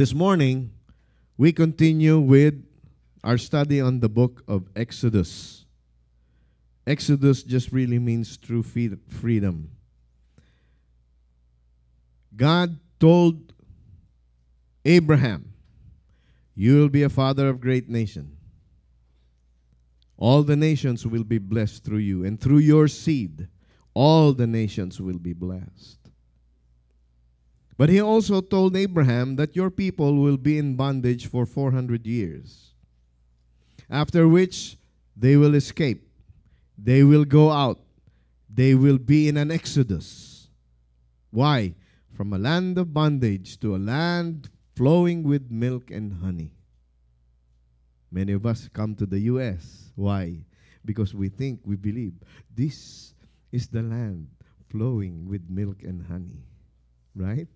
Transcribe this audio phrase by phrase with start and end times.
[0.00, 0.72] This morning,
[1.36, 2.64] we continue with
[3.22, 5.66] our study on the book of Exodus.
[6.86, 9.72] Exodus just really means true freedom.
[12.34, 13.52] God told
[14.86, 15.52] Abraham,
[16.54, 18.38] You will be a father of great nation.
[20.16, 23.48] All the nations will be blessed through you, and through your seed,
[23.92, 25.99] all the nations will be blessed.
[27.80, 32.74] But he also told Abraham that your people will be in bondage for 400 years,
[33.88, 34.76] after which
[35.16, 36.06] they will escape.
[36.76, 37.80] They will go out.
[38.52, 40.50] They will be in an exodus.
[41.30, 41.74] Why?
[42.12, 46.52] From a land of bondage to a land flowing with milk and honey.
[48.12, 49.90] Many of us come to the U.S.
[49.96, 50.44] Why?
[50.84, 52.12] Because we think, we believe,
[52.54, 53.14] this
[53.50, 54.28] is the land
[54.68, 56.44] flowing with milk and honey.
[57.16, 57.48] Right?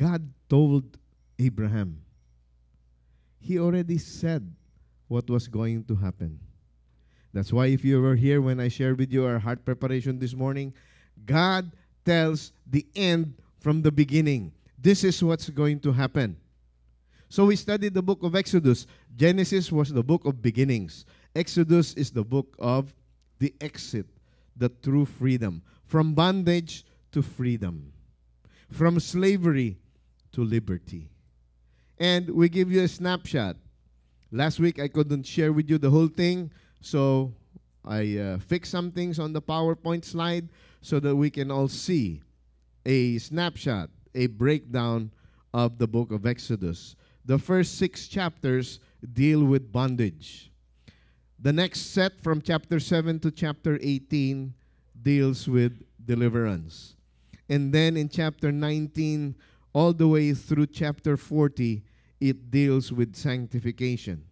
[0.00, 0.96] God told
[1.38, 2.00] Abraham.
[3.38, 4.50] He already said
[5.08, 6.40] what was going to happen.
[7.34, 10.34] That's why, if you were here when I shared with you our heart preparation this
[10.34, 10.72] morning,
[11.26, 11.70] God
[12.06, 14.52] tells the end from the beginning.
[14.78, 16.38] This is what's going to happen.
[17.28, 18.86] So we studied the book of Exodus.
[19.14, 21.04] Genesis was the book of beginnings.
[21.36, 22.94] Exodus is the book of
[23.38, 24.06] the exit,
[24.56, 25.60] the true freedom.
[25.84, 27.92] From bondage to freedom.
[28.70, 29.76] From slavery
[30.32, 31.10] to liberty.
[31.98, 33.56] And we give you a snapshot.
[34.32, 36.50] Last week I couldn't share with you the whole thing,
[36.80, 37.34] so
[37.84, 40.48] I uh, fixed some things on the PowerPoint slide
[40.80, 42.22] so that we can all see
[42.86, 45.10] a snapshot, a breakdown
[45.52, 46.96] of the book of Exodus.
[47.24, 48.80] The first six chapters
[49.12, 50.50] deal with bondage.
[51.38, 54.54] The next set from chapter 7 to chapter 18
[55.02, 56.96] deals with deliverance.
[57.48, 59.34] And then in chapter 19
[59.72, 61.82] all the way through chapter 40,
[62.20, 64.24] it deals with sanctification.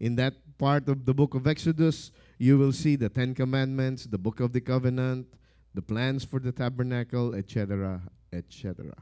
[0.00, 4.18] In that part of the book of Exodus, you will see the Ten Commandments, the
[4.18, 5.26] book of the covenant,
[5.74, 8.00] the plans for the tabernacle, etc.,
[8.32, 8.92] etc.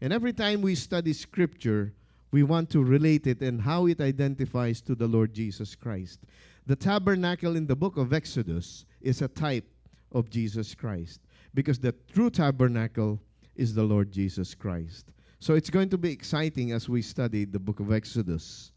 [0.00, 1.94] And every time we study scripture,
[2.30, 6.20] we want to relate it and how it identifies to the Lord Jesus Christ.
[6.66, 9.68] The tabernacle in the book of Exodus is a type
[10.12, 11.20] of Jesus Christ
[11.54, 13.20] because the true tabernacle
[13.56, 15.06] is the Lord Jesus Christ.
[15.38, 18.72] So it's going to be exciting as we study the book of Exodus.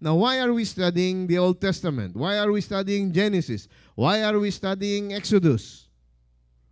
[0.00, 2.16] Now, why are we studying the Old Testament?
[2.16, 3.66] Why are we studying Genesis?
[3.94, 5.88] Why are we studying Exodus?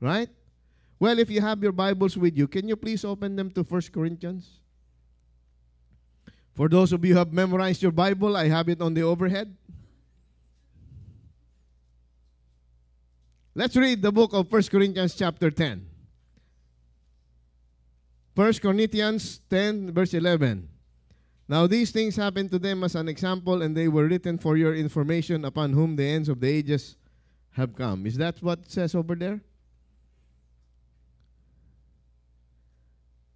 [0.00, 0.28] Right?
[1.00, 3.82] Well, if you have your Bibles with you, can you please open them to 1
[3.92, 4.60] Corinthians?
[6.54, 9.56] For those of you who have memorized your Bible, I have it on the overhead.
[13.54, 15.94] Let's read the book of 1 Corinthians chapter 10.
[18.34, 20.69] 1 Corinthians 10, verse 11.
[21.47, 24.75] Now these things happened to them as an example, and they were written for your
[24.75, 26.97] information, upon whom the ends of the ages
[27.53, 28.06] have come.
[28.06, 29.41] Is that what it says over there?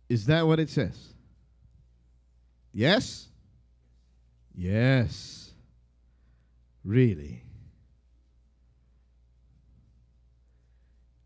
[0.08, 1.14] Is that what it says?
[2.72, 3.28] Yes?
[4.54, 5.52] Yes.
[6.82, 7.44] Really?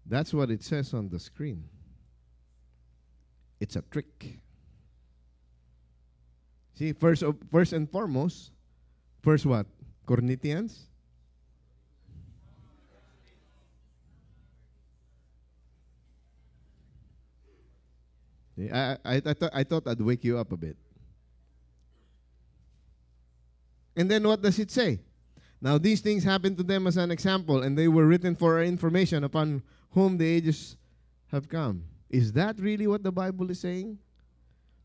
[0.04, 1.69] That's what it says on the screen.
[3.62, 4.40] It's a trick.
[6.74, 8.50] See, first, of, first and foremost,
[9.22, 9.66] first what?
[10.04, 10.90] Corinthians?
[18.58, 20.76] I, I, I, th- I thought I'd wake you up a bit.
[23.94, 24.98] And then what does it say?
[25.60, 28.64] Now these things happened to them as an example, and they were written for our
[28.64, 29.62] information upon
[29.92, 30.76] whom the ages
[31.30, 31.84] have come.
[32.12, 33.98] Is that really what the Bible is saying?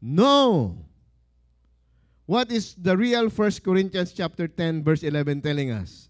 [0.01, 0.77] No.
[2.25, 6.07] What is the real 1 Corinthians chapter 10 verse 11 telling us?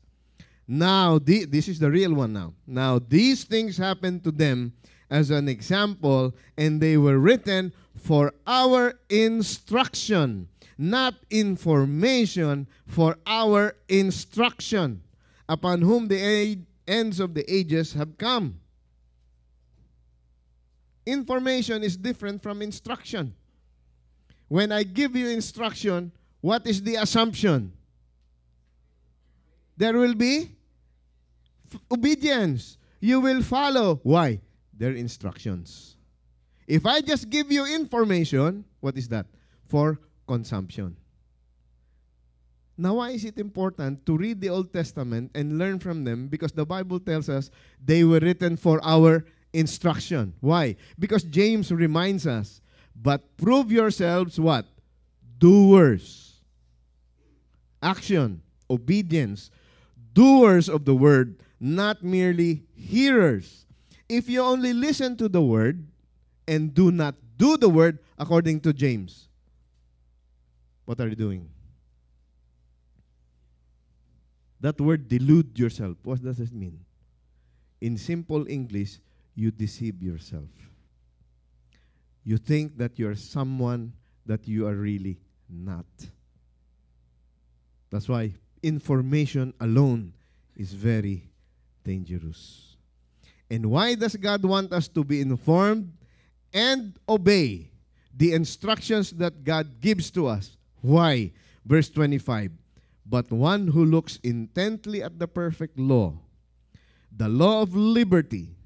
[0.68, 2.54] Now, the, this is the real one now.
[2.68, 4.74] Now, these things happened to them
[5.10, 15.02] as an example, and they were written for our instruction, not information, for our instruction,
[15.48, 18.60] upon whom the ends of the ages have come.
[21.08, 23.34] Information is different from instruction.
[24.50, 26.12] When I give you instruction,
[26.42, 27.72] what is the assumption?
[29.78, 30.52] There will be
[31.74, 32.78] f- obedience.
[33.00, 34.02] You will follow.
[34.04, 34.42] Why?
[34.74, 35.96] Their instructions.
[36.68, 39.28] If I just give you information, what is that?
[39.68, 40.98] For consumption.
[42.78, 46.28] Now, why is it important to read the Old Testament and learn from them?
[46.28, 47.50] Because the Bible tells us
[47.84, 50.34] they were written for our instruction.
[50.42, 50.76] Why?
[50.98, 52.62] Because James reminds us,
[52.96, 54.66] but prove yourselves what?
[55.38, 56.42] doers.
[57.82, 59.52] Action, obedience,
[60.14, 63.66] doers of the word, not merely hearers.
[64.10, 65.86] If you only listen to the word
[66.48, 69.28] and do not do the word according to James,
[70.86, 71.50] what are you doing?
[74.60, 75.98] That word delude yourself.
[76.04, 76.80] What does it mean?
[77.80, 78.98] In simple English,
[79.38, 80.50] you deceive yourself.
[82.24, 83.94] You think that you're someone
[84.26, 85.86] that you are really not.
[87.92, 90.12] That's why information alone
[90.56, 91.30] is very
[91.84, 92.76] dangerous.
[93.50, 95.94] And why does God want us to be informed
[96.52, 97.70] and obey
[98.18, 100.58] the instructions that God gives to us?
[100.82, 101.32] Why?
[101.64, 102.52] Verse 25
[103.06, 106.18] But one who looks intently at the perfect law,
[107.16, 108.57] the law of liberty,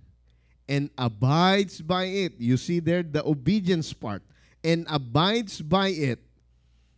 [0.72, 2.32] and abides by it.
[2.40, 4.24] You see there the obedience part.
[4.64, 6.20] And abides by it,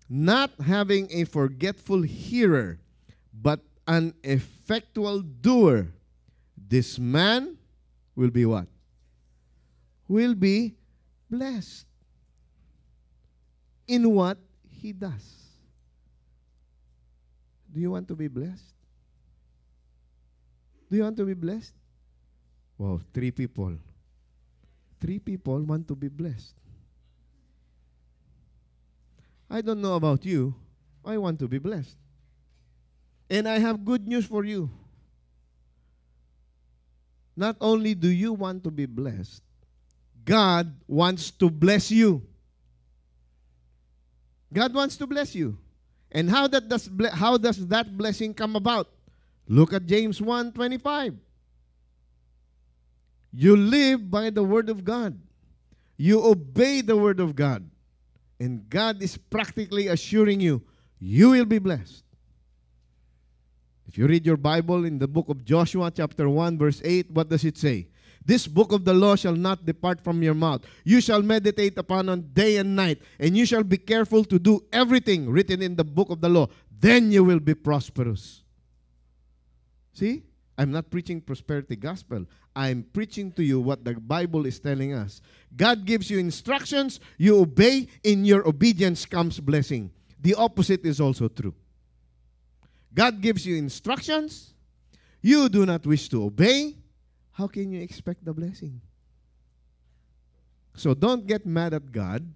[0.07, 2.77] not having a forgetful hearer,
[3.33, 5.87] but an effectual doer.
[6.55, 7.57] This man
[8.15, 8.67] will be what?
[10.07, 10.75] Will be
[11.27, 11.87] blessed
[13.87, 14.37] in what
[14.69, 15.33] he does.
[17.73, 18.69] Do you want to be blessed?
[20.91, 21.73] Do you want to be blessed?
[22.77, 23.77] Wow, three people.
[24.99, 26.55] Three people want to be blessed.
[29.49, 30.55] I don't know about you.
[31.05, 31.97] I want to be blessed.
[33.29, 34.69] And I have good news for you.
[37.35, 39.43] Not only do you want to be blessed,
[40.23, 42.21] God wants to bless you.
[44.53, 45.57] God wants to bless you.
[46.11, 48.87] And how that does how does that blessing come about?
[49.47, 51.17] Look at James 1:25.
[53.33, 55.19] You live by the word of God.
[55.97, 57.67] You obey the word of God.
[58.39, 60.61] And God is practically assuring you
[60.99, 62.03] you will be blessed.
[63.87, 67.29] If you read your Bible in the book of Joshua chapter 1 verse 8, what
[67.29, 67.87] does it say?
[68.25, 70.63] This book of the law shall not depart from your mouth.
[70.85, 74.63] You shall meditate upon it day and night, and you shall be careful to do
[74.71, 76.47] everything written in the book of the law.
[76.79, 78.43] Then you will be prosperous.
[79.93, 80.23] See?
[80.57, 82.25] I'm not preaching prosperity gospel.
[82.55, 85.21] I'm preaching to you what the Bible is telling us.
[85.55, 89.91] God gives you instructions, you obey, in your obedience comes blessing.
[90.21, 91.55] The opposite is also true.
[92.93, 94.53] God gives you instructions,
[95.21, 96.75] you do not wish to obey,
[97.31, 98.79] how can you expect the blessing?
[100.75, 102.31] So don't get mad at God.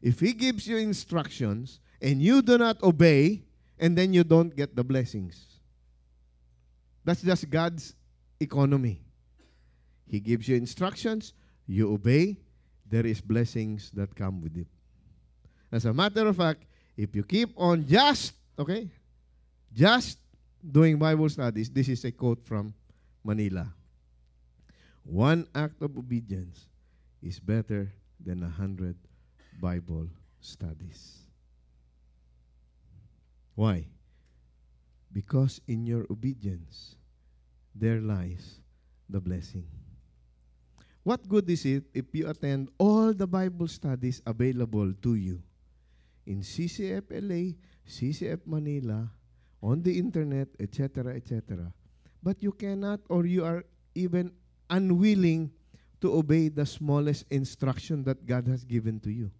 [0.00, 3.42] If He gives you instructions and you do not obey,
[3.80, 5.57] and then you don't get the blessings.
[7.08, 7.94] That's just God's
[8.38, 9.00] economy.
[10.06, 11.32] He gives you instructions,
[11.66, 12.36] you obey,
[12.84, 14.66] there is blessings that come with it.
[15.72, 16.64] As a matter of fact,
[16.98, 18.90] if you keep on just, okay,
[19.72, 20.18] just
[20.70, 22.74] doing Bible studies, this is a quote from
[23.24, 23.72] Manila.
[25.02, 26.66] One act of obedience
[27.22, 27.90] is better
[28.22, 28.96] than a hundred
[29.62, 30.08] Bible
[30.42, 31.20] studies.
[33.54, 33.86] Why?
[35.10, 36.96] Because in your obedience,
[37.78, 38.60] there lies
[39.08, 39.66] the blessing.
[41.02, 45.40] What good is it if you attend all the Bible studies available to you
[46.26, 47.56] in CCF LA,
[47.88, 49.08] CCF Manila,
[49.62, 51.72] on the internet, etc., etc.,
[52.22, 54.32] but you cannot or you are even
[54.68, 55.50] unwilling
[56.00, 59.30] to obey the smallest instruction that God has given to you.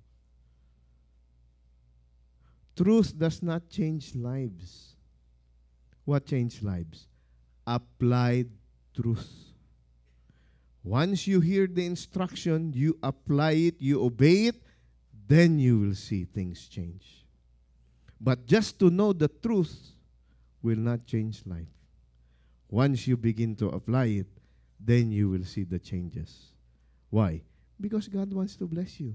[2.74, 4.96] Truth does not change lives.
[6.04, 7.08] What changed lives?
[7.68, 8.48] Applied
[8.94, 9.28] truth.
[10.82, 14.56] Once you hear the instruction, you apply it, you obey it,
[15.26, 17.26] then you will see things change.
[18.18, 19.76] But just to know the truth
[20.62, 21.68] will not change life.
[22.70, 24.26] Once you begin to apply it,
[24.80, 26.52] then you will see the changes.
[27.10, 27.42] Why?
[27.78, 29.14] Because God wants to bless you.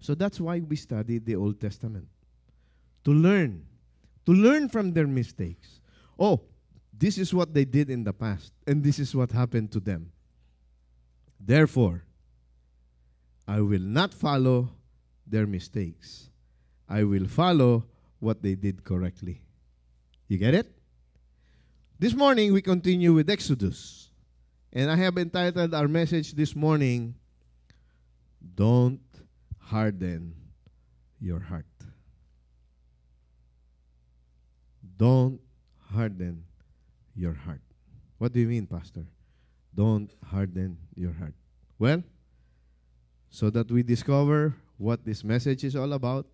[0.00, 2.08] So that's why we study the Old Testament.
[3.04, 3.64] To learn.
[4.26, 5.80] To learn from their mistakes.
[6.18, 6.42] Oh,
[6.96, 10.12] this is what they did in the past, and this is what happened to them.
[11.40, 12.04] Therefore,
[13.46, 14.70] I will not follow
[15.26, 16.30] their mistakes.
[16.88, 17.84] I will follow
[18.20, 19.42] what they did correctly.
[20.28, 20.70] You get it?
[21.98, 24.10] This morning, we continue with Exodus.
[24.72, 27.14] And I have entitled our message this morning,
[28.54, 29.00] Don't
[29.58, 30.34] Harden
[31.20, 31.66] Your Heart.
[34.96, 35.40] Don't
[35.92, 36.44] harden
[37.16, 37.60] your heart.
[38.18, 39.06] What do you mean, Pastor?
[39.74, 41.34] Don't harden your heart.
[41.78, 42.02] Well,
[43.30, 46.26] so that we discover what this message is all about,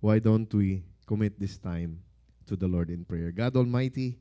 [0.00, 2.00] why don't we commit this time
[2.46, 3.30] to the Lord in prayer?
[3.30, 4.18] God Almighty,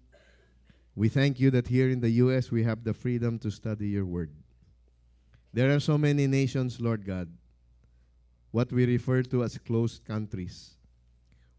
[0.96, 2.52] we thank you that here in the U.S.
[2.52, 4.32] we have the freedom to study your word.
[5.54, 7.30] There are so many nations, Lord God,
[8.52, 10.76] what we refer to as closed countries,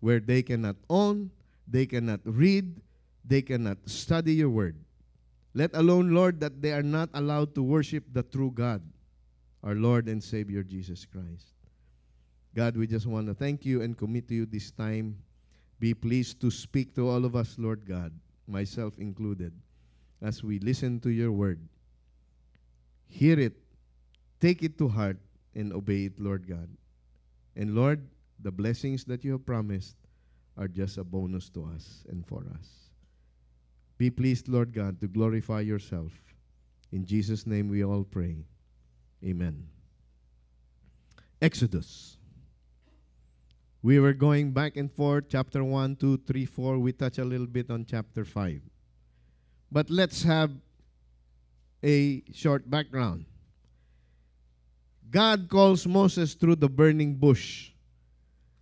[0.01, 1.31] where they cannot own,
[1.67, 2.81] they cannot read,
[3.25, 4.77] they cannot study your word.
[5.55, 8.83] Let alone, Lord, that they are not allowed to worship the true God,
[9.63, 11.53] our Lord and Savior Jesus Christ.
[12.55, 15.17] God, we just want to thank you and commit to you this time.
[15.79, 18.13] Be pleased to speak to all of us, Lord God,
[18.47, 19.53] myself included,
[20.21, 21.61] as we listen to your word.
[23.09, 23.55] Hear it,
[24.41, 25.19] take it to heart,
[25.55, 26.69] and obey it, Lord God.
[27.57, 28.07] And Lord,
[28.41, 29.97] the blessings that you have promised
[30.57, 32.92] are just a bonus to us and for us.
[33.99, 36.13] Be pleased, Lord God, to glorify yourself.
[36.91, 38.45] In Jesus' name we all pray.
[39.25, 39.67] Amen.
[41.41, 42.17] Exodus.
[43.83, 46.79] We were going back and forth, chapter 1, 2, 3, 4.
[46.79, 48.61] We touch a little bit on chapter 5.
[49.73, 50.51] But let's have
[51.83, 53.25] a short background.
[55.11, 57.71] God calls Moses through the burning bush.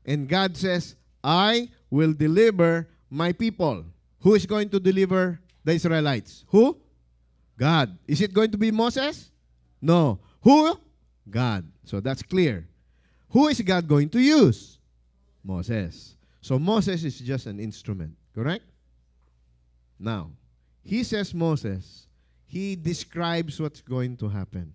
[0.07, 3.85] And God says, I will deliver my people.
[4.21, 6.45] Who is going to deliver the Israelites?
[6.49, 6.77] Who?
[7.57, 7.97] God.
[8.07, 9.31] Is it going to be Moses?
[9.81, 10.21] No.
[10.43, 10.79] Who?
[11.29, 11.71] God.
[11.85, 12.69] So that's clear.
[13.31, 14.79] Who is God going to use?
[15.45, 16.17] Moses.
[16.41, 18.65] So Moses is just an instrument, correct?
[19.99, 20.31] Now,
[20.83, 22.07] he says Moses,
[22.47, 24.73] he describes what's going to happen.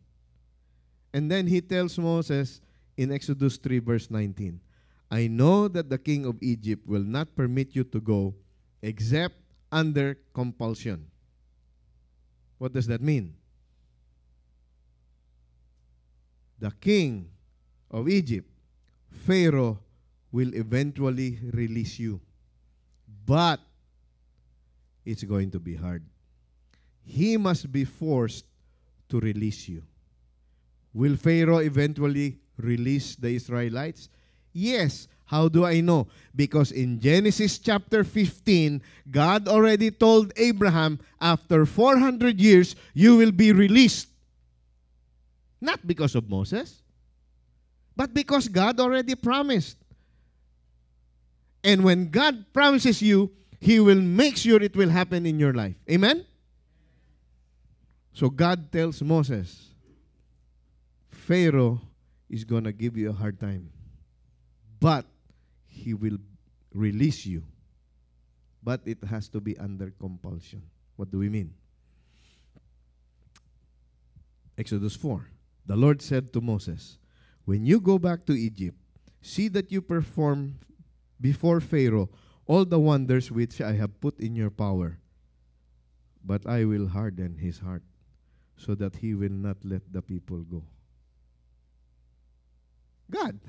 [1.13, 2.61] And then he tells Moses
[2.97, 4.59] in Exodus 3, verse 19,
[5.11, 8.35] I know that the king of Egypt will not permit you to go
[8.85, 9.33] except
[9.71, 11.07] under compulsion.
[12.59, 13.33] What does that mean?
[16.59, 17.29] The king
[17.89, 18.47] of Egypt,
[19.09, 19.79] Pharaoh,
[20.31, 22.21] will eventually release you.
[23.25, 23.59] But
[25.03, 26.05] it's going to be hard.
[27.01, 28.45] He must be forced
[29.09, 29.81] to release you.
[30.93, 34.09] Will Pharaoh eventually release the Israelites?
[34.53, 35.07] Yes.
[35.25, 36.07] How do I know?
[36.35, 43.51] Because in Genesis chapter 15, God already told Abraham, after 400 years, you will be
[43.51, 44.07] released.
[45.59, 46.81] Not because of Moses,
[47.95, 49.77] but because God already promised.
[51.63, 55.75] And when God promises you, He will make sure it will happen in your life.
[55.89, 56.23] Amen?
[58.13, 59.69] So God tells Moses,
[61.09, 61.81] Pharaoh
[62.29, 63.71] is going to give you a hard time
[64.85, 65.05] but
[65.75, 66.17] he will
[66.73, 67.43] release you.
[68.63, 70.63] But it has to be under compulsion.
[70.95, 71.53] What do we mean?
[74.57, 75.27] Exodus 4.
[75.65, 76.97] The Lord said to Moses,
[77.43, 78.77] When you go back to Egypt,
[79.21, 80.59] see that you perform
[81.19, 82.09] before Pharaoh
[82.47, 84.99] all the wonders which I have put in your power.
[86.23, 87.83] But I will harden his heart
[88.57, 90.63] so that he will not let the people go.
[93.11, 93.39] God.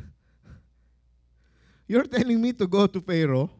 [1.87, 3.51] You're telling me to go to Pharaoh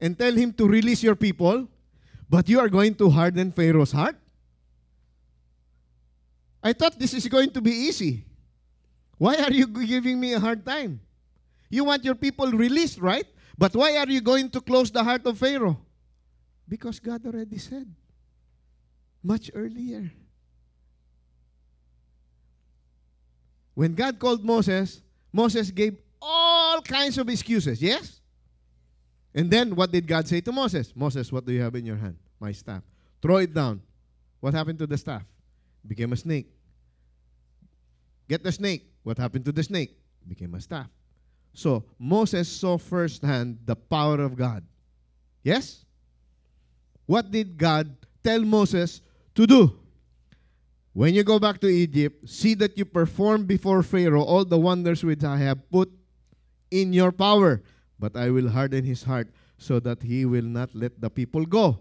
[0.00, 1.68] and tell him to release your people,
[2.28, 4.16] but you are going to harden Pharaoh's heart?
[6.62, 8.24] I thought this is going to be easy.
[9.16, 11.00] Why are you giving me a hard time?
[11.70, 13.26] You want your people released, right?
[13.56, 15.78] But why are you going to close the heart of Pharaoh?
[16.68, 17.86] Because God already said
[19.22, 20.10] much earlier.
[23.74, 25.02] When God called Moses,
[25.32, 27.82] Moses gave all kinds of excuses.
[27.82, 28.20] Yes?
[29.34, 30.92] And then what did God say to Moses?
[30.94, 32.16] Moses, what do you have in your hand?
[32.40, 32.82] My staff.
[33.20, 33.82] Throw it down.
[34.40, 35.22] What happened to the staff?
[35.86, 36.48] Became a snake.
[38.28, 38.90] Get the snake.
[39.02, 39.96] What happened to the snake?
[40.26, 40.88] Became a staff.
[41.54, 44.64] So Moses saw firsthand the power of God.
[45.42, 45.84] Yes?
[47.06, 49.00] What did God tell Moses
[49.34, 49.78] to do?
[50.92, 55.04] When you go back to Egypt, see that you perform before Pharaoh all the wonders
[55.04, 55.90] which I have put
[56.70, 57.62] in your power.
[57.98, 61.80] But I will harden his heart so that he will not let the people go.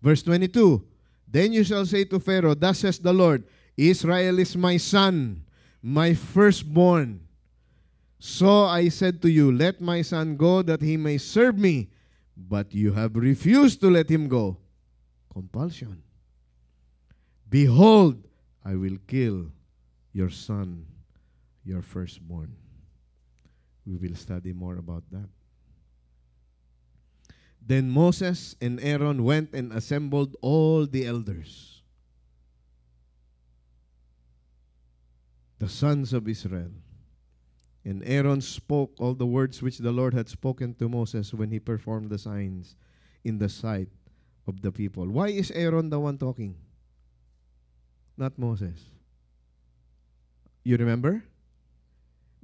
[0.00, 0.84] Verse 22
[1.26, 3.44] Then you shall say to Pharaoh, Thus says the Lord,
[3.76, 5.44] Israel is my son,
[5.82, 7.20] my firstborn.
[8.20, 11.90] So I said to you, Let my son go that he may serve me.
[12.36, 14.58] But you have refused to let him go.
[15.32, 16.02] Compulsion.
[17.48, 18.26] Behold,
[18.64, 19.46] I will kill
[20.12, 20.86] your son,
[21.64, 22.56] your firstborn.
[23.86, 25.28] We will study more about that.
[27.66, 31.82] Then Moses and Aaron went and assembled all the elders,
[35.58, 36.70] the sons of Israel,
[37.84, 41.60] And Aaron spoke all the words which the Lord had spoken to Moses when he
[41.60, 42.76] performed the signs
[43.24, 43.88] in the sight
[44.46, 45.06] of the people.
[45.06, 46.56] Why is Aaron the one talking?
[48.16, 48.80] Not Moses.
[50.64, 51.24] You remember?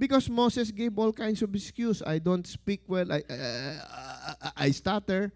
[0.00, 2.00] Because Moses gave all kinds of excuse.
[2.00, 3.12] I don't speak well.
[3.12, 5.30] I, uh, I stutter.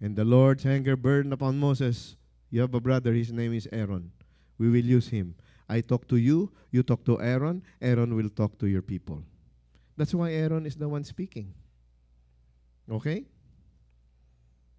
[0.00, 2.16] And the Lord's anger burned upon Moses.
[2.48, 4.10] You have a brother, his name is Aaron.
[4.56, 5.34] We will use him.
[5.68, 9.22] I talk to you, you talk to Aaron, Aaron will talk to your people.
[9.98, 11.52] That's why Aaron is the one speaking.
[12.90, 13.24] Okay?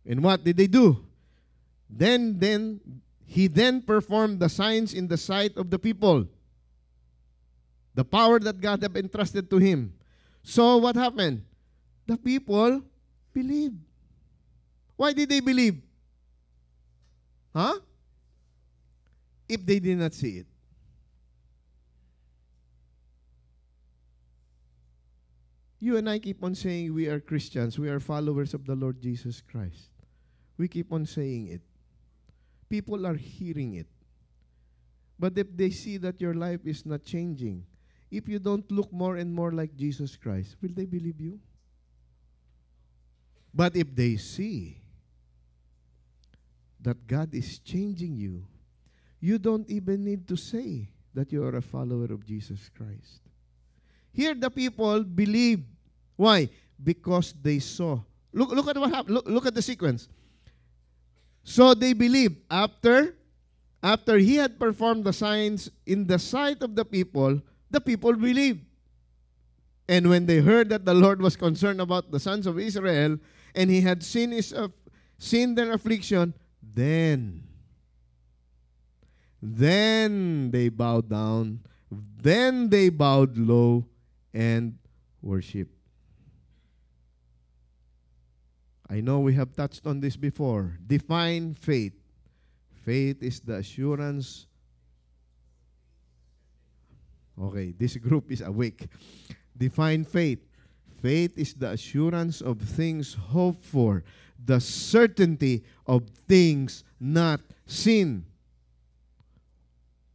[0.07, 1.05] And what did they do?
[1.87, 2.81] Then then
[3.25, 6.27] he then performed the signs in the sight of the people.
[7.95, 9.93] The power that God had entrusted to him.
[10.43, 11.43] So what happened?
[12.05, 12.83] The people
[13.33, 13.79] believed.
[14.95, 15.81] Why did they believe?
[17.53, 17.79] Huh?
[19.47, 20.47] If they did not see it.
[25.79, 29.01] You and I keep on saying we are Christians, we are followers of the Lord
[29.01, 29.89] Jesus Christ.
[30.57, 31.61] We keep on saying it.
[32.69, 33.87] People are hearing it.
[35.19, 37.63] But if they see that your life is not changing,
[38.15, 41.39] if you don't look more and more like Jesus Christ, will they believe you?
[43.53, 44.77] But if they see
[46.81, 48.45] that God is changing you,
[49.19, 53.21] you don't even need to say that you are a follower of Jesus Christ.
[54.11, 55.63] Here the people believed.
[56.15, 56.49] Why?
[56.81, 57.99] Because they saw.
[58.31, 59.15] Look, look at what happened.
[59.15, 60.09] Look, look at the sequence.
[61.43, 63.15] So they believed after
[63.85, 68.65] after he had performed the signs in the sight of the people, the people believed.
[69.87, 73.17] And when they heard that the Lord was concerned about the sons of Israel
[73.53, 74.69] and he had seen his uh,
[75.17, 77.43] seen their affliction, then,
[79.41, 81.59] then they bowed down,
[81.91, 83.85] then they bowed low
[84.33, 84.77] and
[85.21, 85.69] worship.
[88.89, 90.77] I know we have touched on this before.
[90.85, 91.93] Define faith.
[92.85, 94.45] Faith is the assurance.
[97.39, 98.87] Okay, this group is awake.
[99.57, 100.39] Define faith.
[101.01, 104.03] Faith is the assurance of things hoped for,
[104.43, 108.25] the certainty of things not seen.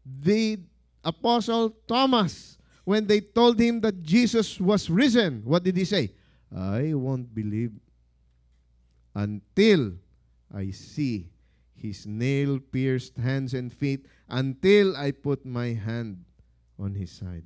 [0.04, 0.58] The
[1.04, 6.12] apostle Thomas, when they told him that Jesus was risen, what did he say?
[6.56, 7.72] I won't believe
[9.14, 9.92] until
[10.52, 11.30] I see
[11.76, 16.24] his nail pierced hands and feet, until I put my hand
[16.80, 17.44] on his side.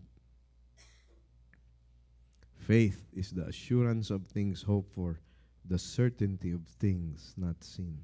[2.56, 5.20] Faith is the assurance of things hoped for,
[5.68, 7.98] the certainty of things not seen.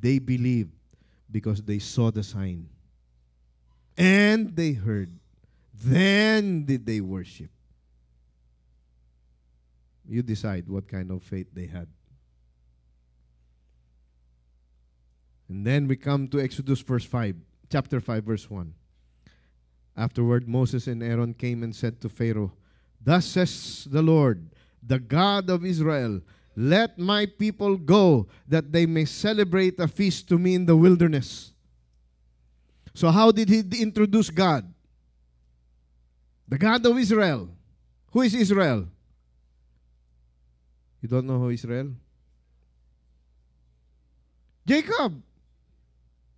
[0.00, 0.72] They believed
[1.30, 2.68] because they saw the sign.
[3.96, 5.18] And they heard.
[5.74, 7.50] Then did they worship.
[10.06, 11.86] You decide what kind of faith they had.
[15.48, 17.36] And then we come to Exodus verse 5,
[17.70, 18.74] chapter 5 verse 1.
[19.96, 22.52] Afterward Moses and Aaron came and said to Pharaoh,
[23.02, 24.50] Thus says the Lord,
[24.82, 26.20] the God of Israel,
[26.56, 31.52] let my people go, that they may celebrate a feast to me in the wilderness.
[32.94, 34.72] So, how did he introduce God?
[36.48, 37.48] The God of Israel.
[38.12, 38.88] Who is Israel?
[41.00, 41.92] You don't know who Israel?
[44.66, 45.22] Jacob,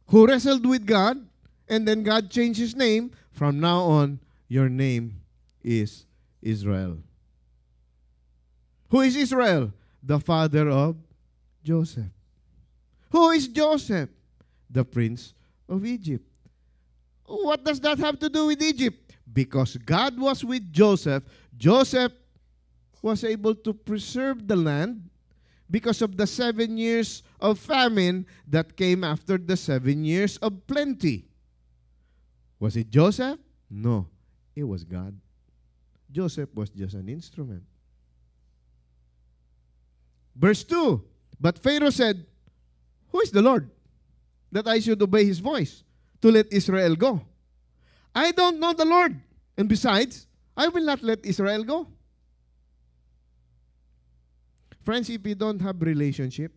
[0.07, 1.27] who wrestled with God,
[1.69, 3.11] and then God changed his name.
[3.33, 5.21] From now on, your name
[5.63, 6.07] is
[6.43, 6.99] Israel.
[8.91, 9.73] Who is Israel?
[10.03, 10.97] The father of
[11.65, 12.13] Joseph.
[13.11, 14.11] Who is Joseph?
[14.71, 15.35] The prince
[15.69, 16.25] of Egypt.
[17.27, 19.17] What does that have to do with Egypt?
[19.33, 21.25] Because God was with Joseph,
[21.57, 22.13] Joseph
[23.01, 25.09] was able to preserve the land
[25.71, 31.25] because of the seven years of famine that came after the seven years of plenty.
[32.63, 33.41] Was it Joseph?
[33.69, 34.07] No,
[34.55, 35.19] it was God.
[36.13, 37.65] Joseph was just an instrument.
[40.37, 41.03] Verse 2
[41.41, 42.25] But Pharaoh said,
[43.11, 43.69] Who is the Lord
[44.53, 45.83] that I should obey his voice
[46.21, 47.21] to let Israel go?
[48.15, 49.21] I don't know the Lord.
[49.59, 51.89] And besides, I will not let Israel go.
[54.85, 56.53] Friends, if you don't have relationship,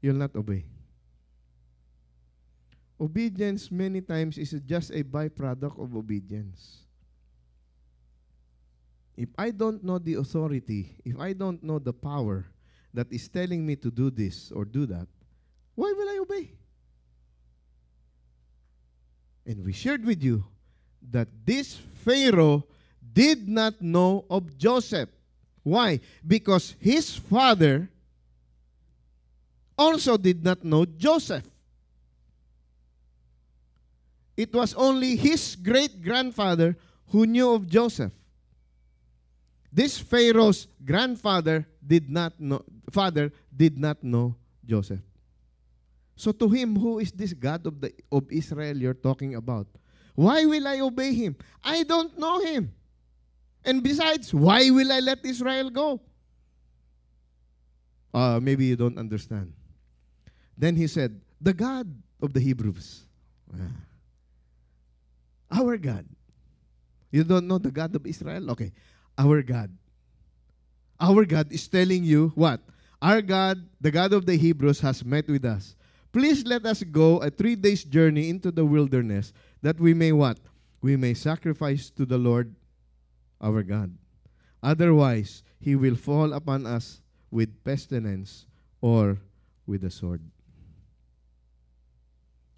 [0.00, 0.64] you'll not obey.
[3.00, 6.78] Obedience many times is just a byproduct of obedience.
[9.16, 12.46] If I don't know the authority, if I don't know the power
[12.92, 15.08] that is telling me to do this or do that,
[15.74, 16.50] why will I obey?
[19.46, 20.44] And we shared with you
[21.10, 22.66] that this Pharaoh
[23.12, 25.08] did not know of Joseph.
[25.62, 26.00] Why?
[26.26, 27.88] Because his father
[29.78, 31.44] also did not know Joseph.
[34.36, 36.76] It was only his great grandfather
[37.08, 38.12] who knew of Joseph.
[39.72, 45.00] This Pharaoh's grandfather did not know father did not know Joseph.
[46.16, 49.66] So to him, who is this God of the of Israel you're talking about?
[50.14, 51.36] Why will I obey him?
[51.62, 52.72] I don't know him.
[53.64, 56.00] And besides, why will I let Israel go?
[58.14, 59.52] Uh, maybe you don't understand.
[60.56, 63.04] Then he said, The God of the Hebrews.
[63.52, 63.68] Ah.
[65.56, 66.04] Our God.
[67.10, 68.50] You don't know the God of Israel?
[68.52, 68.72] Okay.
[69.16, 69.72] Our God.
[71.00, 72.60] Our God is telling you what?
[73.00, 75.76] Our God, the God of the Hebrews, has met with us.
[76.12, 80.38] Please let us go a three days journey into the wilderness that we may what?
[80.80, 82.54] We may sacrifice to the Lord
[83.40, 83.96] our God.
[84.62, 88.46] Otherwise, he will fall upon us with pestilence
[88.80, 89.18] or
[89.66, 90.22] with the sword.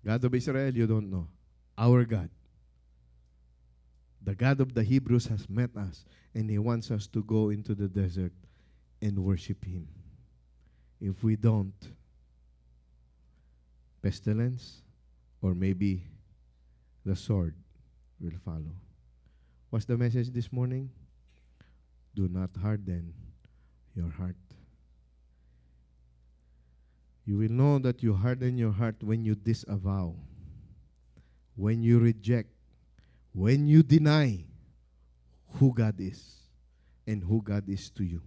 [0.05, 1.27] God of Israel, you don't know.
[1.77, 2.31] Our God.
[4.23, 6.05] The God of the Hebrews has met us,
[6.35, 8.33] and He wants us to go into the desert
[9.01, 9.89] and worship Him.
[11.01, 11.75] If we don't,
[14.03, 14.83] pestilence
[15.41, 16.05] or maybe
[17.05, 17.55] the sword
[18.21, 18.75] will follow.
[19.71, 20.91] What's the message this morning?
[22.15, 23.15] Do not harden
[23.95, 24.37] your heart.
[27.25, 30.15] You will know that you harden your heart when you disavow,
[31.57, 32.49] when you reject
[33.33, 34.45] when you deny
[35.55, 36.37] who God is
[37.07, 38.23] and who God is to you.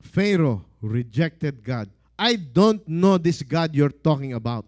[0.00, 1.90] Pharaoh rejected God.
[2.18, 4.66] I don't know this God you're talking about.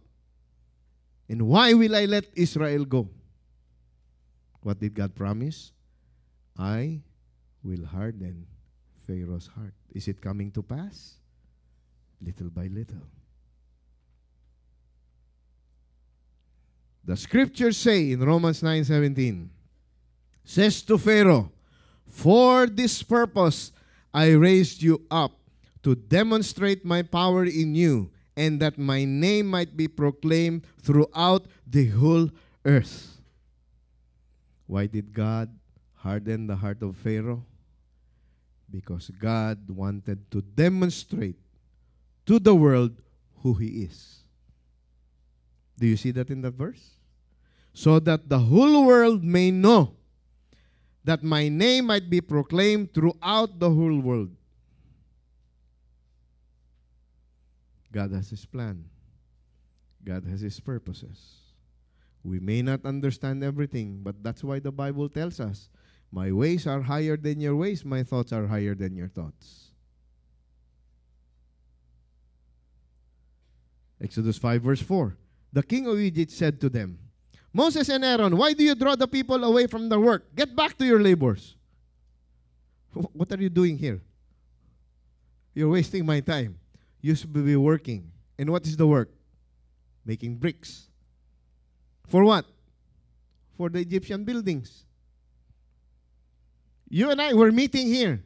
[1.28, 3.08] And why will I let Israel go?
[4.62, 5.72] What did God promise?
[6.58, 7.00] I
[7.62, 8.46] will harden
[9.06, 9.74] Pharaoh's heart.
[9.92, 11.14] Is it coming to pass?
[12.20, 13.02] Little by little.
[17.04, 19.50] The scriptures say in Romans 9:17
[20.44, 21.52] says to Pharaoh,
[22.08, 23.72] "For this purpose
[24.12, 25.36] I raised you up
[25.82, 31.92] to demonstrate my power in you and that my name might be proclaimed throughout the
[31.92, 32.30] whole
[32.64, 33.20] earth."
[34.66, 35.52] Why did God
[36.00, 37.44] harden the heart of Pharaoh?
[38.70, 41.36] Because God wanted to demonstrate
[42.24, 42.96] to the world
[43.44, 44.23] who he is.
[45.78, 46.94] Do you see that in that verse?
[47.74, 49.94] so that the whole world may know
[51.02, 54.30] that my name might be proclaimed throughout the whole world.
[57.92, 58.84] God has His plan.
[60.04, 61.18] God has His purposes.
[62.22, 65.68] We may not understand everything, but that's why the Bible tells us,
[66.10, 69.72] My ways are higher than your ways, my thoughts are higher than your thoughts.
[74.00, 75.16] Exodus 5, verse 4.
[75.54, 76.98] The king of Egypt said to them,
[77.52, 80.34] Moses and Aaron, why do you draw the people away from their work?
[80.34, 81.54] Get back to your labors.
[83.14, 84.02] What are you doing here?
[85.54, 86.58] You're wasting my time.
[87.00, 88.10] You should be working.
[88.36, 89.14] And what is the work?
[90.04, 90.90] Making bricks.
[92.08, 92.46] For what?
[93.56, 94.84] For the Egyptian buildings.
[96.90, 98.24] You and I were meeting here.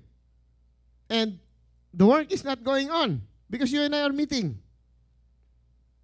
[1.10, 1.38] And
[1.92, 4.60] the work is not going on because you and I are meeting.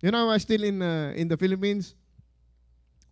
[0.05, 1.97] You know, I was still in uh, in the Philippines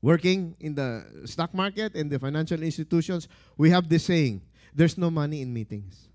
[0.02, 4.42] working in the stock market and the financial institutions, we have this saying
[4.74, 6.12] there's no money in meetings.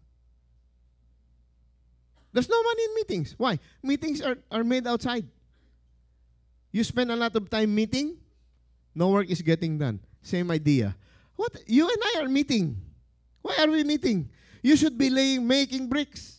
[2.32, 3.34] There's no money in meetings.
[3.40, 3.58] Why?
[3.82, 5.26] Meetings are, are made outside.
[6.72, 8.18] You spend a lot of time meeting,
[8.94, 10.00] no work is getting done.
[10.22, 10.96] Same idea.
[11.38, 12.78] What you and I are meeting.
[13.42, 14.30] Why are we meeting?
[14.62, 16.38] You should be laying, making bricks.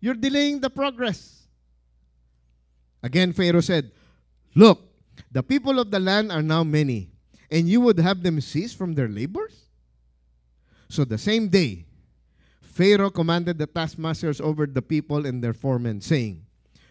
[0.00, 1.41] You're delaying the progress.
[3.02, 3.90] Again, Pharaoh said,
[4.54, 4.80] Look,
[5.30, 7.10] the people of the land are now many,
[7.50, 9.66] and you would have them cease from their labors?
[10.88, 11.86] So the same day,
[12.60, 16.44] Pharaoh commanded the taskmasters over the people and their foremen, saying,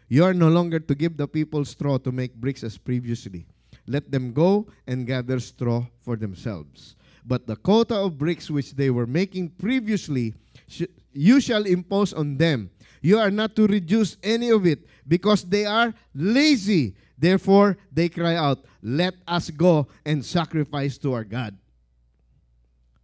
[0.07, 3.45] You are no longer to give the people straw to make bricks as previously.
[3.87, 6.95] Let them go and gather straw for themselves.
[7.25, 10.33] But the quota of bricks which they were making previously,
[10.67, 12.69] sh- you shall impose on them.
[13.01, 16.95] You are not to reduce any of it, because they are lazy.
[17.17, 21.57] Therefore, they cry out, Let us go and sacrifice to our God.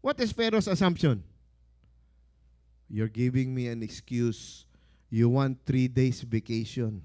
[0.02, 1.24] What is Pharaoh's assumption?
[2.90, 4.66] You're giving me an excuse.
[5.10, 7.02] You want three days vacation.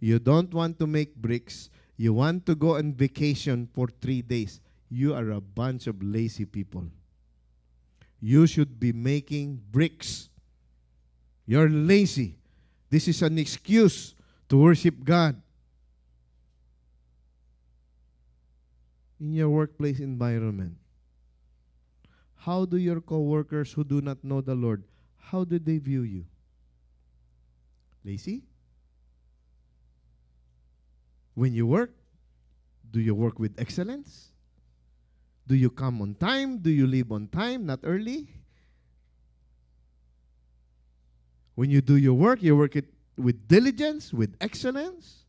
[0.00, 1.70] You don't want to make bricks.
[1.96, 4.60] You want to go on vacation for three days.
[4.90, 6.84] You are a bunch of lazy people.
[8.20, 10.28] You should be making bricks.
[11.46, 12.36] You're lazy.
[12.90, 14.14] This is an excuse
[14.48, 15.40] to worship God.
[19.20, 20.76] In your workplace environment,
[22.36, 24.84] how do your co-workers who do not know the Lord,
[25.16, 26.26] how do they view you?
[28.04, 28.42] Lazy?
[31.34, 31.90] When you work,
[32.90, 34.28] do you work with excellence?
[35.46, 36.58] Do you come on time?
[36.58, 38.28] Do you leave on time, not early?
[41.54, 42.86] When you do your work, you work it
[43.16, 45.24] with diligence, with excellence.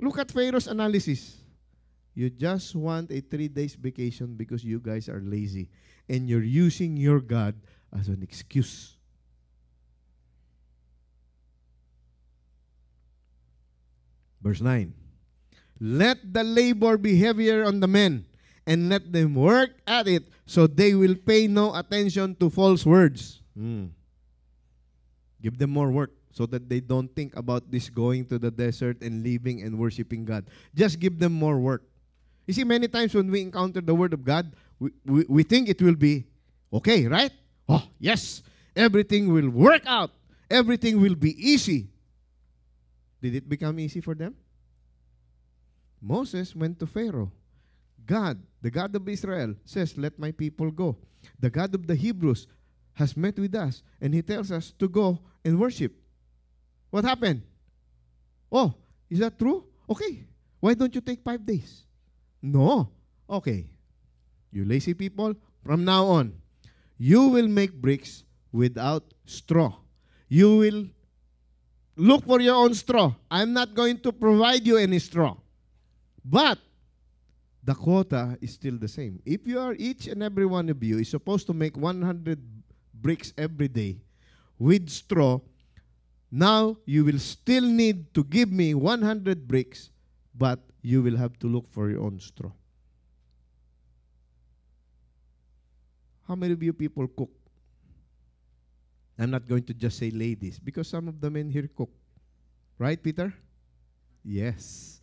[0.00, 1.36] Look at Pharaoh's analysis.
[2.14, 5.68] You just want a three days vacation because you guys are lazy
[6.08, 7.54] and you're using your God
[7.96, 8.96] as an excuse.
[14.42, 14.92] Verse 9
[15.80, 18.26] Let the labor be heavier on the men,
[18.70, 23.42] and let them work at it, so they will pay no attention to false words.
[23.58, 23.90] Hmm.
[25.42, 29.02] Give them more work so that they don't think about this going to the desert
[29.02, 30.46] and living and worshiping God.
[30.72, 31.82] Just give them more work.
[32.46, 35.68] You see, many times when we encounter the Word of God, we, we, we think
[35.68, 36.26] it will be
[36.72, 37.32] okay, right?
[37.68, 38.42] Oh, yes,
[38.76, 40.14] everything will work out,
[40.48, 41.90] everything will be easy.
[43.20, 44.36] Did it become easy for them?
[46.00, 47.32] Moses went to Pharaoh.
[48.06, 50.96] God, the God of Israel, says, Let my people go.
[51.38, 52.46] The God of the Hebrews
[52.94, 55.92] has met with us, and he tells us to go and worship.
[56.90, 57.42] What happened?
[58.50, 58.74] Oh,
[59.08, 59.64] is that true?
[59.88, 60.24] Okay.
[60.60, 61.84] Why don't you take five days?
[62.42, 62.90] No.
[63.28, 63.70] Okay.
[64.52, 66.34] You lazy people, from now on,
[66.98, 69.76] you will make bricks without straw.
[70.28, 70.86] You will
[71.96, 73.14] look for your own straw.
[73.30, 75.36] I'm not going to provide you any straw.
[76.24, 76.58] But
[77.62, 79.20] the quota is still the same.
[79.26, 82.38] If you are each and every one of you is supposed to make 100
[82.94, 83.98] bricks every day
[84.58, 85.40] with straw,
[86.30, 89.90] now you will still need to give me 100 bricks,
[90.34, 92.50] but you will have to look for your own straw.
[96.26, 97.30] How many of you people cook?
[99.18, 101.90] I'm not going to just say ladies because some of the men here cook.
[102.78, 103.34] Right, Peter?
[104.24, 104.99] Yes.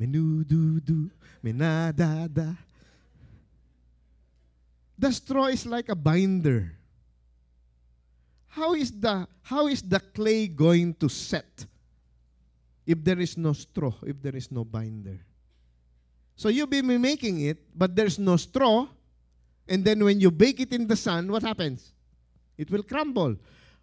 [0.00, 1.12] Menududu,
[1.44, 2.56] menadada.
[4.96, 6.72] The straw is like a binder.
[8.48, 11.66] How is the how is the clay going to set
[12.86, 15.20] if there is no straw, if there is no binder?
[16.34, 18.88] So you be making it, but there's no straw,
[19.68, 21.92] and then when you bake it in the sun, what happens?
[22.56, 23.36] It will crumble.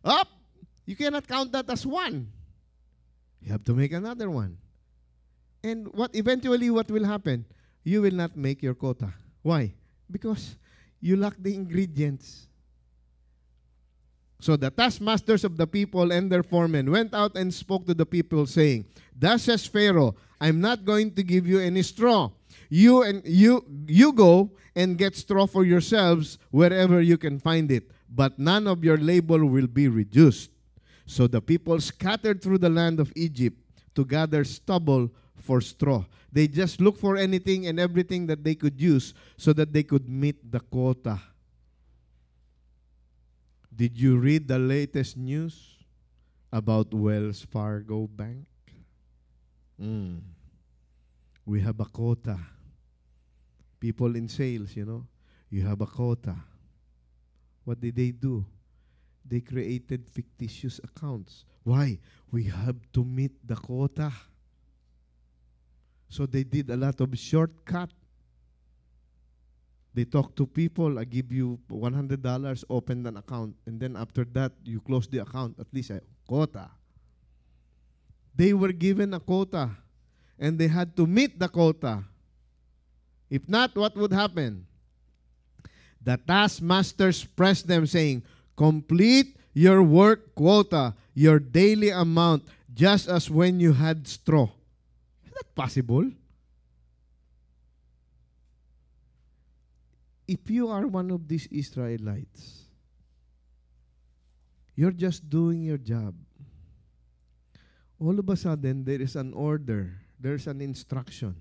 [0.03, 0.27] Up!
[0.86, 2.32] You cannot count that as one.
[3.41, 4.58] You have to make another one.
[5.67, 7.43] And what eventually what will happen?
[7.84, 9.12] You will not make your quota.
[9.41, 9.73] Why?
[10.10, 10.56] Because
[11.01, 12.47] you lack the ingredients.
[14.39, 18.06] So the taskmasters of the people and their foremen went out and spoke to the
[18.06, 22.32] people, saying, Thus says Pharaoh, I'm not going to give you any straw.
[22.69, 27.91] You and you you go and get straw for yourselves wherever you can find it,
[28.08, 30.51] but none of your labor will be reduced.
[31.08, 33.58] So the people scattered through the land of Egypt
[33.95, 35.10] to gather stubble
[35.47, 36.03] for straw.
[36.29, 40.10] They just looked for anything and everything that they could use so that they could
[40.10, 41.23] meet the quota.
[43.73, 45.79] Did you read the latest news
[46.51, 48.43] about Wells Fargo Bank?
[49.79, 50.19] Mm.
[51.45, 52.38] We have a quota.
[53.79, 55.07] People in sales, you know,
[55.49, 56.36] you have a quota.
[57.63, 58.43] What did they do?
[59.23, 61.45] They created fictitious accounts.
[61.63, 61.99] Why?
[62.31, 64.12] We have to meet the quota.
[66.10, 67.89] So they did a lot of shortcut.
[69.93, 74.52] They talk to people, I give you $100, open an account, and then after that,
[74.63, 76.70] you close the account, at least a quota.
[78.36, 79.72] They were given a quota,
[80.38, 82.04] and they had to meet the quota.
[83.28, 84.67] If not, what would happen?
[86.04, 88.22] The taskmasters pressed them, saying,
[88.56, 92.43] Complete your work quota, your daily amount,
[92.74, 94.50] just as when you had straw.
[95.38, 96.10] Is that possible?
[100.28, 102.65] If you are one of these Israelites,
[104.76, 106.15] you're just doing your job.
[108.02, 111.36] All of a sudden, there is an order, there's an instruction.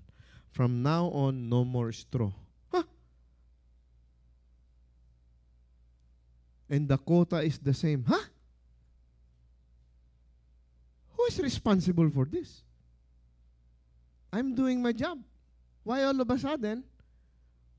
[0.53, 2.33] From now on, no more straw.
[6.69, 8.05] And the quota is the same.
[8.07, 8.27] Huh?
[11.17, 12.63] Who's responsible for this?
[14.37, 15.19] I'm doing my job.
[15.83, 16.85] Why all of a sudden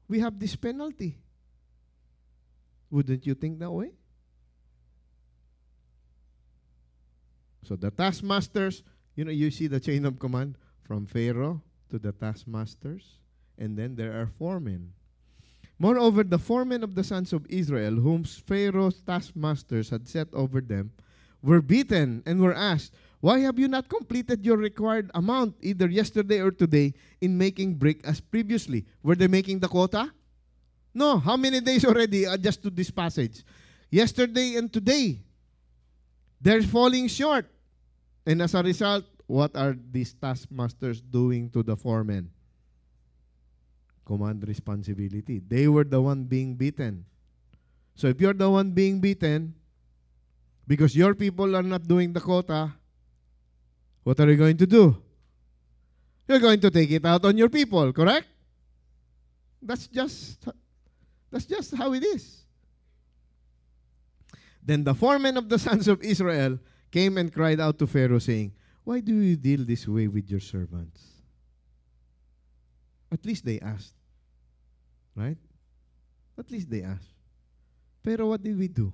[0.08, 1.16] we have this penalty?
[2.90, 3.92] Wouldn't you think that way?
[7.64, 8.82] So the taskmasters,
[9.16, 13.20] you know, you see the chain of command from Pharaoh to the taskmasters,
[13.60, 14.94] and then there are foremen.
[15.78, 20.92] Moreover, the foremen of the sons of Israel, whom Pharaoh's taskmasters had set over them,
[21.44, 26.40] were beaten and were asked, Why have you not completed your required amount either yesterday
[26.40, 28.86] or today in making brick as previously?
[29.02, 30.12] Were they making the quota?
[30.94, 31.18] No.
[31.18, 33.44] How many days already uh, just to this passage?
[33.90, 35.22] Yesterday and today.
[36.40, 37.50] They're falling short.
[38.26, 42.30] And as a result, what are these taskmasters doing to the foremen?
[44.06, 45.40] Command responsibility.
[45.40, 47.06] They were the one being beaten.
[47.96, 49.56] So if you're the one being beaten,
[50.68, 52.72] because your people are not doing the quota,
[54.08, 54.96] what are you going to do?
[56.30, 58.26] You're going to take it out on your people, correct?
[59.62, 60.48] That's just
[61.30, 62.46] that's just how it is.
[64.64, 66.58] Then the foremen of the sons of Israel
[66.90, 68.54] came and cried out to Pharaoh, saying,
[68.86, 71.04] Why do you deal this way with your servants?
[73.12, 73.96] At least they asked.
[75.16, 75.38] Right?
[76.40, 77.12] At least they asked.
[78.04, 78.94] Pero what did we do?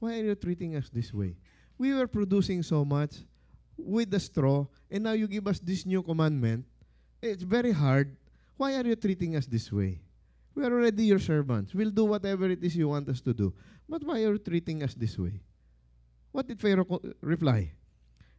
[0.00, 1.36] Why are you treating us this way?
[1.78, 3.22] We were producing so much
[3.76, 6.64] with the straw, and now you give us this new commandment.
[7.20, 8.16] It's very hard.
[8.56, 10.00] Why are you treating us this way?
[10.54, 11.74] We are already your servants.
[11.74, 13.54] We'll do whatever it is you want us to do.
[13.88, 15.40] But why are you treating us this way?
[16.32, 17.72] What did Pharaoh reply?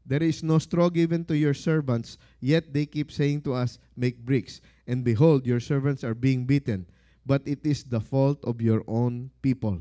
[0.05, 4.19] There is no straw given to your servants, yet they keep saying to us, Make
[4.19, 4.59] bricks.
[4.85, 6.85] And behold, your servants are being beaten.
[7.25, 9.79] But it is the fault of your own people.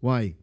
[0.00, 0.36] Why?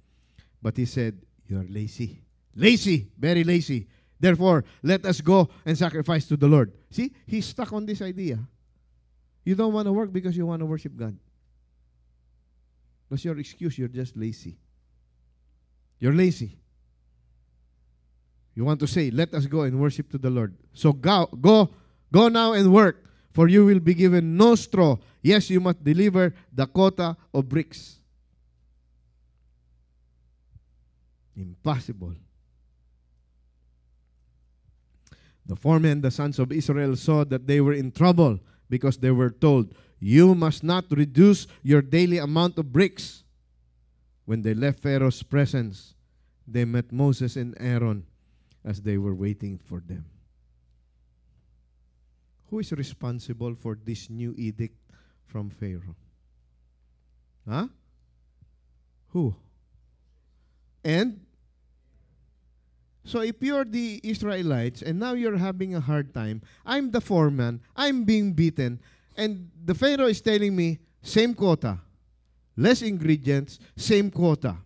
[0.61, 2.21] But he said, You are lazy.
[2.55, 3.87] Lazy, very lazy.
[4.19, 6.71] Therefore, let us go and sacrifice to the Lord.
[6.89, 8.39] See, he's stuck on this idea.
[9.43, 11.17] You don't want to work because you want to worship God.
[13.09, 13.77] That's your excuse.
[13.77, 14.57] You're just lazy.
[15.99, 16.57] You're lazy.
[18.55, 20.55] You want to say, let us go and worship to the Lord.
[20.73, 21.69] So go, go,
[22.11, 24.97] go now and work, for you will be given no straw.
[25.21, 27.99] Yes, you must deliver the quota of bricks.
[31.35, 32.13] Impossible.
[35.45, 39.29] The foremen, the sons of Israel, saw that they were in trouble because they were
[39.29, 43.23] told, You must not reduce your daily amount of bricks.
[44.25, 45.93] When they left Pharaoh's presence,
[46.47, 48.05] they met Moses and Aaron
[48.63, 50.05] as they were waiting for them.
[52.49, 54.77] Who is responsible for this new edict
[55.25, 55.95] from Pharaoh?
[57.47, 57.67] Huh?
[59.09, 59.35] Who?
[60.83, 61.24] And
[63.05, 67.61] so if you're the Israelites and now you're having a hard time, I'm the foreman,
[67.75, 68.81] I'm being beaten,
[69.15, 71.79] and the Pharaoh is telling me, same quota,
[72.57, 74.57] less ingredients, same quota.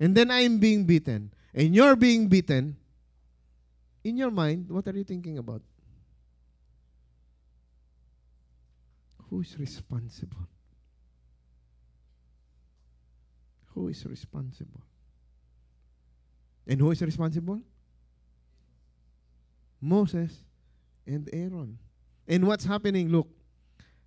[0.00, 2.76] And then I'm being beaten, and you're being beaten.
[4.02, 5.62] In your mind, what are you thinking about?
[9.30, 10.48] Who is responsible?
[13.74, 14.87] Who is responsible?
[16.68, 17.60] And who is responsible?
[19.80, 20.44] Moses
[21.06, 21.78] and Aaron.
[22.26, 23.08] And what's happening?
[23.08, 23.28] Look,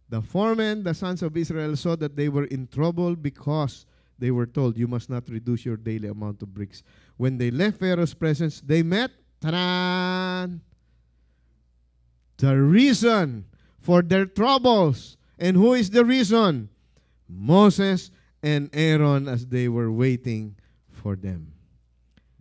[0.07, 3.85] the foremen, the sons of Israel, saw that they were in trouble because
[4.19, 6.83] they were told, You must not reduce your daily amount of bricks.
[7.17, 10.47] When they left Pharaoh's presence, they met ta
[12.37, 13.45] the reason
[13.79, 15.17] for their troubles.
[15.39, 16.69] And who is the reason?
[17.27, 18.11] Moses
[18.43, 20.55] and Aaron as they were waiting
[20.91, 21.53] for them.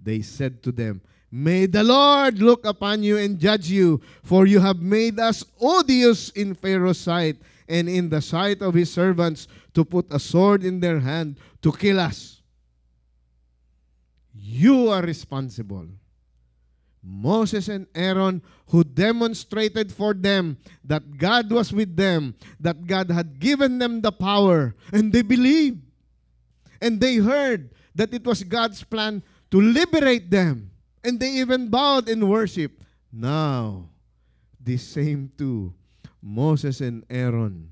[0.03, 4.59] They said to them, May the Lord look upon you and judge you, for you
[4.59, 7.37] have made us odious in Pharaoh's sight
[7.69, 11.71] and in the sight of his servants to put a sword in their hand to
[11.71, 12.43] kill us.
[14.35, 15.87] You are responsible.
[17.03, 23.39] Moses and Aaron, who demonstrated for them that God was with them, that God had
[23.39, 25.81] given them the power, and they believed.
[26.83, 30.71] And they heard that it was God's plan to liberate them.
[31.03, 32.73] And they even bowed in worship.
[33.11, 33.89] Now,
[34.61, 35.73] the same two,
[36.21, 37.71] Moses and Aaron,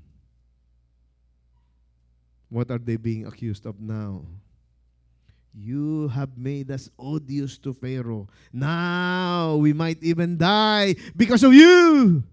[2.49, 4.25] what are they being accused of now?
[5.53, 8.27] You have made us odious to Pharaoh.
[8.53, 12.23] Now we might even die because of you.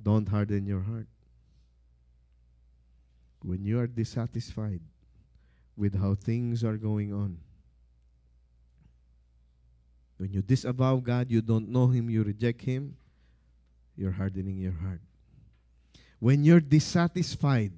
[0.00, 1.06] Don't harden your heart.
[3.42, 4.80] When you are dissatisfied,
[5.76, 7.38] with how things are going on.
[10.18, 12.96] When you disavow God, you don't know Him, you reject Him,
[13.96, 15.00] you're hardening your heart.
[16.18, 17.72] When you're dissatisfied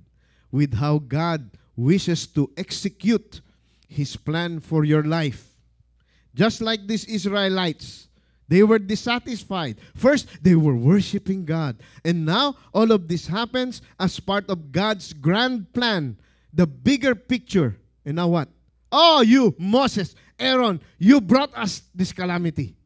[0.50, 3.40] with how God wishes to execute
[3.88, 5.52] His plan for your life,
[6.34, 8.08] just like these Israelites,
[8.48, 9.76] they were dissatisfied.
[9.94, 11.76] First, they were worshiping God.
[12.04, 16.18] And now, all of this happens as part of God's grand plan,
[16.52, 17.76] the bigger picture.
[18.04, 18.48] And now what?
[18.90, 22.76] Oh, you, Moses, Aaron, you brought us this calamity.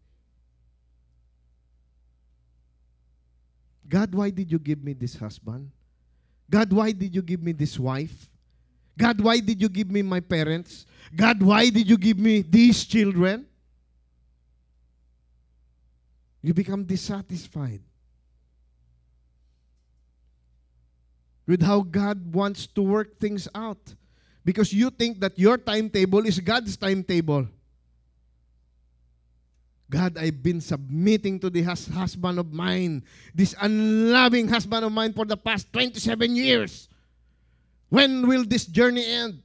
[3.89, 5.71] God, why did you give me this husband?
[6.51, 8.29] God, why did you give me this wife?
[8.99, 10.87] God, why did you give me my parents?
[11.15, 13.47] God, why did you give me these children?
[16.43, 17.81] You become dissatisfied
[21.47, 23.95] with how God wants to work things out
[24.47, 27.49] because you think that your timetable is God's timetable.
[29.91, 33.03] God, I've been submitting to the hus- husband of mine,
[33.35, 36.89] this unloving husband of mine for the past 27 years.
[37.89, 39.43] When will this journey end?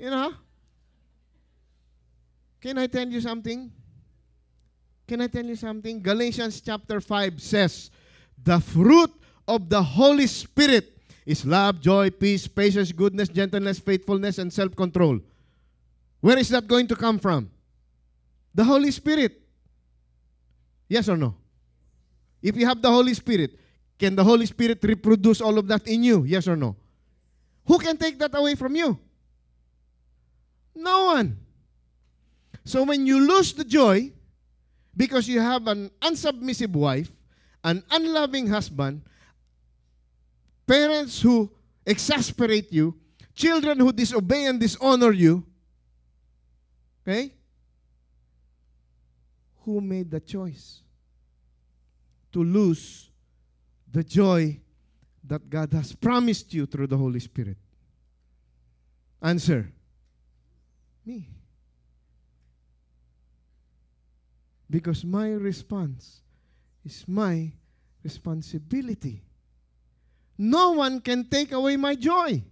[0.00, 0.32] You know?
[2.62, 3.70] Can I tell you something?
[5.06, 6.00] Can I tell you something?
[6.00, 7.90] Galatians chapter 5 says,
[8.42, 9.12] The fruit
[9.46, 10.95] of the Holy Spirit
[11.26, 15.18] is love, joy, peace, patience, goodness, gentleness, faithfulness, and self control.
[16.20, 17.50] Where is that going to come from?
[18.54, 19.42] The Holy Spirit.
[20.88, 21.34] Yes or no?
[22.40, 23.58] If you have the Holy Spirit,
[23.98, 26.22] can the Holy Spirit reproduce all of that in you?
[26.22, 26.76] Yes or no?
[27.66, 28.98] Who can take that away from you?
[30.76, 31.38] No one.
[32.64, 34.12] So when you lose the joy
[34.96, 37.10] because you have an unsubmissive wife,
[37.64, 39.02] an unloving husband,
[40.66, 41.50] parents who
[41.86, 42.94] exasperate you,
[43.34, 45.44] children who disobey and dishonor you,
[47.06, 47.32] okay?
[49.64, 50.80] Who made the choice
[52.32, 53.10] to lose
[53.90, 54.60] the joy
[55.24, 57.56] that God has promised you through the Holy Spirit?
[59.22, 59.72] Answer
[61.04, 61.28] Me.
[64.68, 66.22] Because my response
[66.84, 67.52] is my
[68.02, 69.25] responsibility.
[70.38, 72.42] No one can take away my joy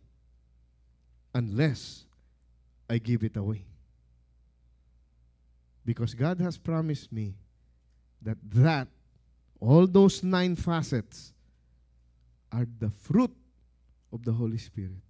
[1.35, 2.05] unless
[2.89, 3.65] I give it away.
[5.85, 7.35] Because God has promised me
[8.23, 8.89] that that
[9.61, 11.33] all those nine facets
[12.51, 13.35] are the fruit
[14.13, 15.03] of the Holy Spirit.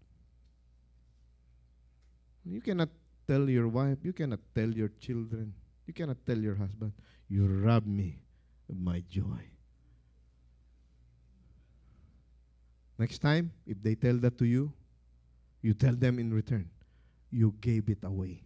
[2.44, 2.88] You cannot
[3.26, 5.54] tell your wife, you cannot tell your children,
[5.86, 6.92] you cannot tell your husband,
[7.28, 8.22] you rob me
[8.68, 9.53] of my joy.
[12.98, 14.72] Next time, if they tell that to you,
[15.62, 16.68] you tell them in return,
[17.30, 18.42] you gave it away.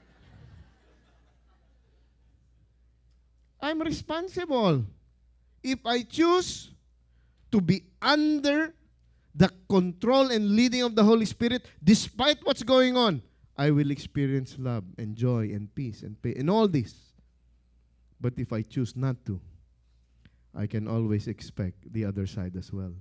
[3.60, 4.84] I'm responsible.
[5.62, 6.70] If I choose
[7.52, 8.74] to be under
[9.34, 13.22] the control and leading of the Holy Spirit, despite what's going on,
[13.56, 16.94] I will experience love and joy and peace and pain and all this.
[18.20, 19.40] But if I choose not to,
[20.54, 22.92] I can always expect the other side as well.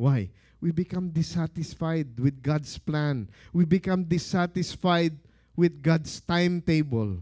[0.00, 0.30] Why?
[0.62, 3.28] We become dissatisfied with God's plan.
[3.52, 5.12] We become dissatisfied
[5.54, 7.18] with God's timetable.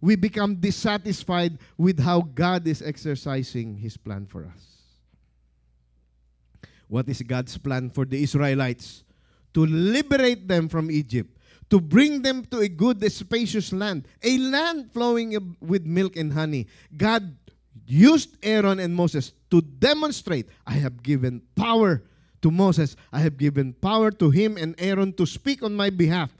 [0.00, 4.64] We become dissatisfied with how God is exercising His plan for us.
[6.88, 9.04] What is God's plan for the Israelites?
[9.52, 11.36] To liberate them from Egypt,
[11.68, 16.66] to bring them to a good, spacious land, a land flowing with milk and honey.
[16.96, 17.36] God
[17.84, 22.02] used Aaron and Moses to demonstrate I have given power
[22.42, 26.32] to Moses, I have given power to him and Aaron to speak on my behalf.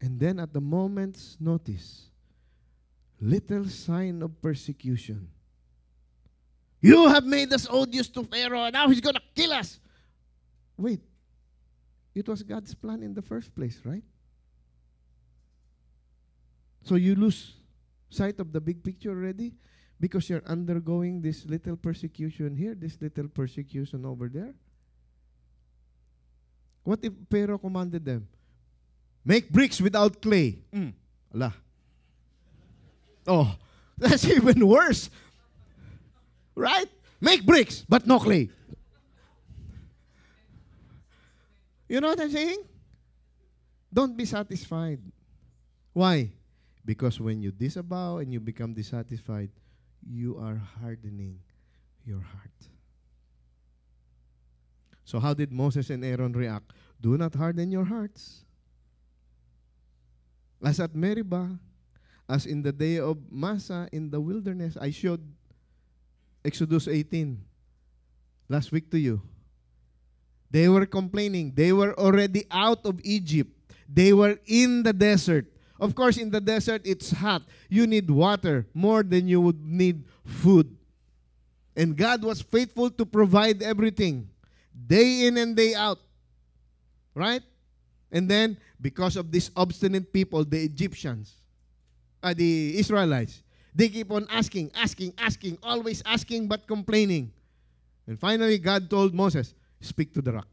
[0.00, 2.06] And then at the moment's notice,
[3.20, 5.28] little sign of persecution.
[6.80, 9.80] You have made us odious to Pharaoh, and now he's going to kill us.
[10.76, 11.00] Wait,
[12.14, 14.04] it was God's plan in the first place, right?
[16.84, 17.54] So you lose
[18.08, 19.54] sight of the big picture already
[20.00, 24.54] because you're undergoing this little persecution here, this little persecution over there.
[26.84, 28.28] What if Pharaoh commanded them?
[29.24, 30.62] Make bricks without clay.
[30.72, 30.92] Mm.
[31.34, 31.54] Allah.
[33.26, 33.56] Oh,
[33.98, 35.10] that's even worse.
[36.54, 36.88] Right?
[37.20, 38.48] Make bricks, but no clay.
[41.88, 42.62] You know what I'm saying?
[43.92, 45.00] Don't be satisfied.
[45.92, 46.30] Why?
[46.84, 49.50] Because when you disavow and you become dissatisfied,
[50.06, 51.40] you are hardening
[52.04, 52.50] your heart.
[55.04, 56.72] So, how did Moses and Aaron react?
[57.00, 58.44] Do not harden your hearts.
[60.62, 61.58] As at Meribah,
[62.28, 65.24] as in the day of Massa in the wilderness, I showed
[66.44, 67.40] Exodus 18
[68.48, 69.22] last week to you.
[70.50, 71.52] They were complaining.
[71.54, 73.52] They were already out of Egypt.
[73.88, 75.46] They were in the desert.
[75.80, 77.42] Of course, in the desert, it's hot.
[77.68, 80.76] You need water more than you would need food.
[81.76, 84.28] And God was faithful to provide everything,
[84.74, 85.98] day in and day out.
[87.14, 87.42] Right?
[88.10, 91.34] And then, because of these obstinate people, the Egyptians,
[92.22, 93.42] uh, the Israelites,
[93.74, 97.30] they keep on asking, asking, asking, always asking but complaining.
[98.06, 100.48] And finally, God told Moses, Speak to the rock.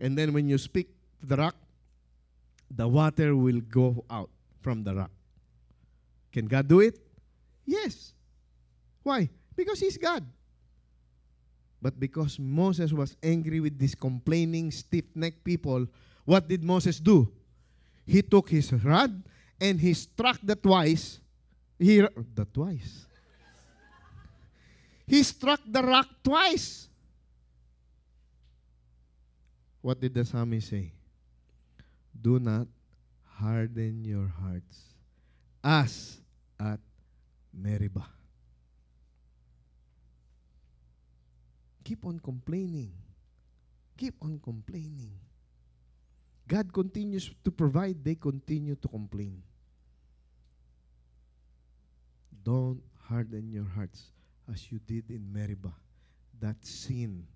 [0.00, 0.88] And then when you speak
[1.20, 1.54] to the rock,
[2.74, 5.10] the water will go out from the rock.
[6.32, 6.98] Can God do it?
[7.66, 8.14] Yes.
[9.02, 9.28] Why?
[9.54, 10.24] Because He's God.
[11.82, 15.86] But because Moses was angry with these complaining, stiff necked people,
[16.24, 17.26] what did Moses do?
[18.06, 19.10] He took his rod
[19.60, 21.18] and he struck the twice.
[21.78, 23.06] He, the twice.
[25.06, 26.88] he struck the rock twice.
[29.80, 30.92] What did the psalmist say?
[32.20, 32.68] Do not
[33.38, 34.94] harden your hearts
[35.64, 36.20] as
[36.60, 36.78] at
[37.52, 38.06] Meribah.
[41.84, 42.92] Keep on complaining.
[43.96, 45.12] Keep on complaining.
[46.46, 49.42] God continues to provide, they continue to complain.
[52.42, 54.10] Don't harden your hearts
[54.50, 55.74] as you did in Meribah.
[56.40, 57.26] That sin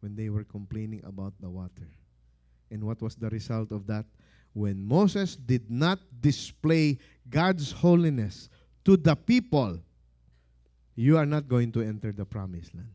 [0.00, 1.88] when they were complaining about the water.
[2.70, 4.04] And what was the result of that?
[4.52, 6.98] When Moses did not display
[7.28, 8.48] God's holiness
[8.84, 9.78] to the people,
[10.94, 12.92] you are not going to enter the promised land.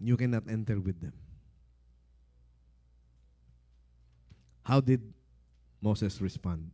[0.00, 1.12] You cannot enter with them.
[4.64, 5.00] How did
[5.80, 6.70] Moses respond?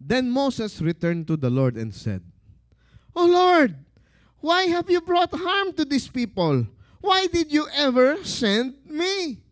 [0.00, 2.22] Then Moses returned to the Lord and said,
[3.14, 3.76] Oh Lord,
[4.40, 6.66] why have you brought harm to these people?
[7.02, 9.42] Why did you ever send me?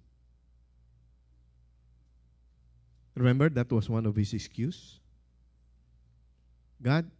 [3.18, 5.00] Remember, that was one of his excuses.
[6.80, 7.10] God,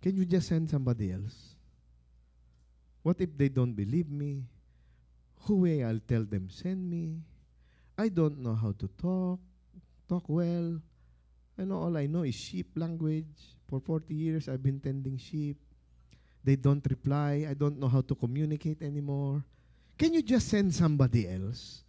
[0.00, 1.58] can you just send somebody else?
[3.02, 4.46] What if they don't believe me?
[5.44, 7.18] Who way I'll tell them send me?
[7.98, 9.40] I don't know how to talk,
[10.08, 10.80] talk well.
[11.58, 13.58] I know all I know is sheep language.
[13.68, 15.58] For 40 years I've been tending sheep.
[16.42, 17.46] They don't reply.
[17.48, 19.44] I don't know how to communicate anymore.
[19.98, 21.84] Can you just send somebody else?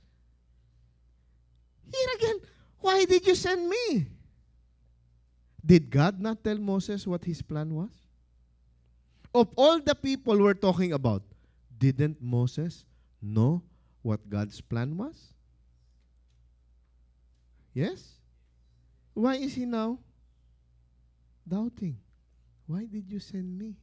[1.91, 2.39] Here again,
[2.79, 4.07] why did you send me?
[5.65, 7.91] Did God not tell Moses what his plan was?
[9.33, 11.23] Of all the people we're talking about,
[11.77, 12.83] didn't Moses
[13.21, 13.61] know
[14.01, 15.15] what God's plan was?
[17.73, 18.19] Yes?
[19.13, 19.99] Why is he now
[21.47, 21.95] doubting?
[22.67, 23.75] Why did you send me?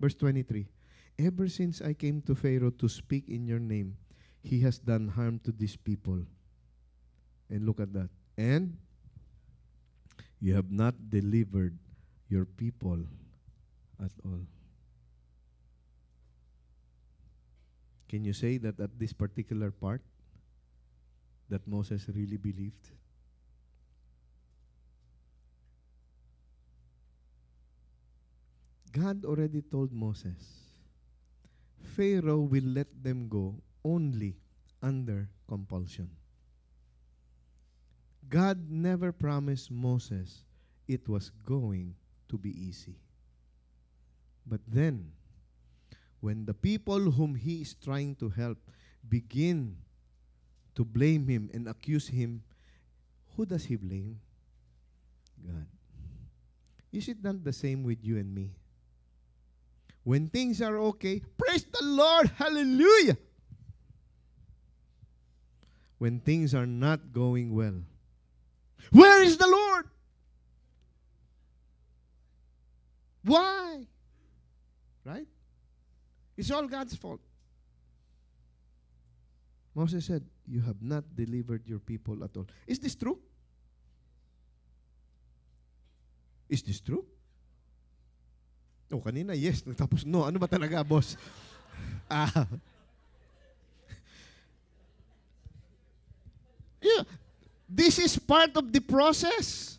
[0.00, 0.66] Verse 23
[1.20, 3.96] Ever since I came to Pharaoh to speak in your name,
[4.42, 6.24] he has done harm to these people.
[7.50, 8.08] And look at that.
[8.38, 8.78] And
[10.40, 11.76] you have not delivered
[12.30, 13.04] your people
[14.02, 14.40] at all.
[18.08, 20.00] Can you say that at this particular part
[21.50, 22.90] that Moses really believed?
[28.92, 30.70] God already told Moses,
[31.94, 34.36] Pharaoh will let them go only
[34.82, 36.10] under compulsion.
[38.28, 40.44] God never promised Moses
[40.86, 41.94] it was going
[42.28, 42.96] to be easy.
[44.46, 45.12] But then,
[46.20, 48.58] when the people whom he is trying to help
[49.08, 49.76] begin
[50.74, 52.42] to blame him and accuse him,
[53.36, 54.20] who does he blame?
[55.44, 55.66] God.
[56.92, 58.50] Is it not the same with you and me?
[60.04, 63.16] When things are okay, praise the Lord, hallelujah.
[65.98, 67.82] When things are not going well,
[68.90, 69.84] where is the Lord?
[73.22, 73.86] Why?
[75.04, 75.26] Right?
[76.36, 77.20] It's all God's fault.
[79.74, 82.46] Moses said, You have not delivered your people at all.
[82.66, 83.18] Is this true?
[86.48, 87.04] Is this true?
[88.90, 89.62] Oh, kanina, yes.
[89.62, 90.24] Tapos, no.
[90.26, 91.14] Ano ba talaga, boss?
[92.10, 92.46] ah.
[96.82, 97.06] yeah.
[97.70, 99.78] This is part of the process.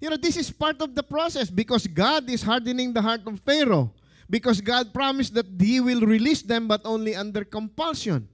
[0.00, 3.38] You know, this is part of the process because God is hardening the heart of
[3.40, 3.92] Pharaoh.
[4.30, 8.26] Because God promised that He will release them but only under compulsion.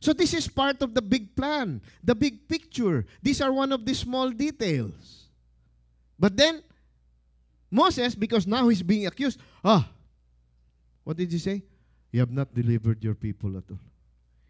[0.00, 3.04] So this is part of the big plan, the big picture.
[3.22, 5.28] These are one of the small details.
[6.18, 6.62] But then,
[7.70, 9.88] Moses, because now he's being accused, ah,
[11.04, 11.62] what did he say?
[12.12, 13.78] You have not delivered your people at all.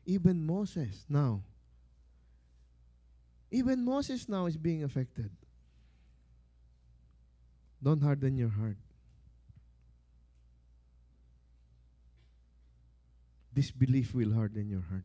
[0.04, 1.42] Even Moses now.
[3.50, 5.30] Even Moses now is being affected.
[7.82, 8.76] Don't harden your heart.
[13.52, 15.04] Disbelief will harden your heart.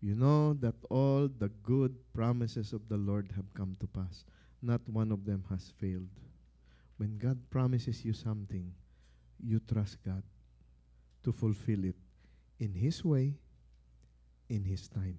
[0.00, 4.24] You know that all the good promises of the Lord have come to pass.
[4.62, 6.08] Not one of them has failed.
[6.96, 8.72] When God promises you something,
[9.42, 10.22] you trust God
[11.24, 11.96] to fulfill it
[12.60, 13.34] in His way,
[14.48, 15.18] in His time.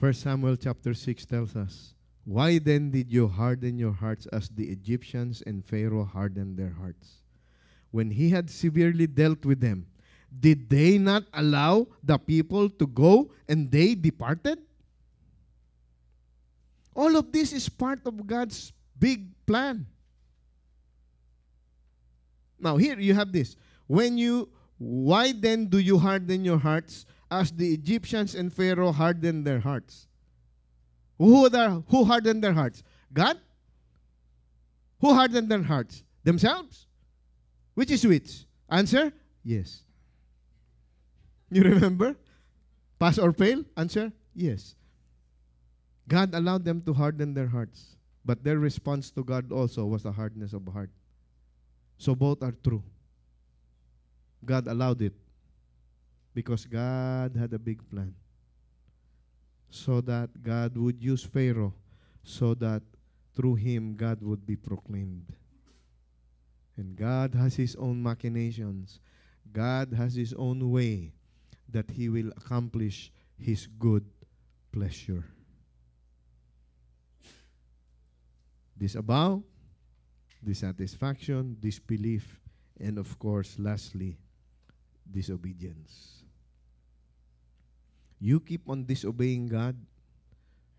[0.00, 1.94] 1 Samuel chapter 6 tells us,
[2.24, 7.22] Why then did you harden your hearts as the Egyptians and Pharaoh hardened their hearts?
[7.92, 9.86] When he had severely dealt with them,
[10.40, 14.58] did they not allow the people to go and they departed?
[16.94, 19.86] All of this is part of God's big plan.
[22.58, 23.56] Now, here you have this.
[23.86, 29.44] When you, why then do you harden your hearts as the Egyptians and Pharaoh hardened
[29.44, 30.06] their hearts?
[31.18, 32.82] Who, are, who hardened their hearts?
[33.12, 33.38] God?
[35.00, 36.04] Who hardened their hearts?
[36.24, 36.86] Themselves?
[37.74, 38.44] Which is which?
[38.70, 39.12] Answer?
[39.44, 39.82] Yes.
[41.50, 42.16] You remember?
[42.98, 43.64] Pass or fail?
[43.76, 44.12] Answer?
[44.34, 44.74] Yes.
[46.08, 50.12] God allowed them to harden their hearts, but their response to God also was a
[50.12, 50.90] hardness of heart.
[51.98, 52.82] So both are true.
[54.44, 55.14] God allowed it
[56.34, 58.14] because God had a big plan.
[59.70, 61.72] So that God would use Pharaoh
[62.24, 62.82] so that
[63.34, 65.32] through him God would be proclaimed.
[66.76, 69.00] And God has his own machinations.
[69.52, 71.12] God has his own way
[71.68, 74.04] that he will accomplish his good
[74.72, 75.24] pleasure.
[78.82, 79.44] Disavow,
[80.42, 82.40] dissatisfaction, disbelief,
[82.80, 84.18] and of course, lastly,
[85.08, 86.24] disobedience.
[88.18, 89.76] You keep on disobeying God,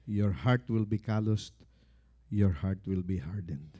[0.06, 1.54] your heart will be calloused,
[2.30, 3.78] your heart will be hardened.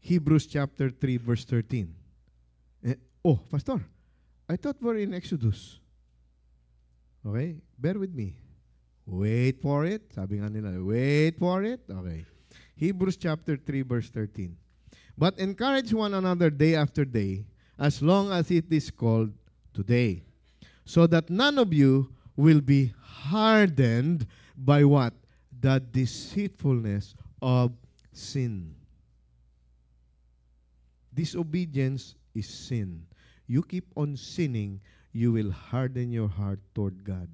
[0.00, 1.94] Hebrews chapter 3, verse 13.
[2.86, 2.94] Eh,
[3.24, 3.80] oh, Pastor,
[4.48, 5.78] I thought we're in Exodus.
[7.24, 7.62] Okay?
[7.78, 8.41] Bear with me.
[9.12, 10.00] Wait for it.
[10.08, 11.84] Sabi nga nila, wait for it.
[11.84, 12.24] Okay.
[12.80, 14.56] Hebrews chapter 3 verse 13.
[15.20, 17.44] But encourage one another day after day,
[17.76, 19.36] as long as it is called
[19.76, 20.24] today,
[20.88, 22.08] so that none of you
[22.40, 24.24] will be hardened
[24.56, 25.12] by what?
[25.60, 27.12] The deceitfulness
[27.44, 27.76] of
[28.16, 28.72] sin.
[31.12, 33.04] Disobedience is sin.
[33.44, 34.80] You keep on sinning,
[35.12, 37.28] you will harden your heart toward God.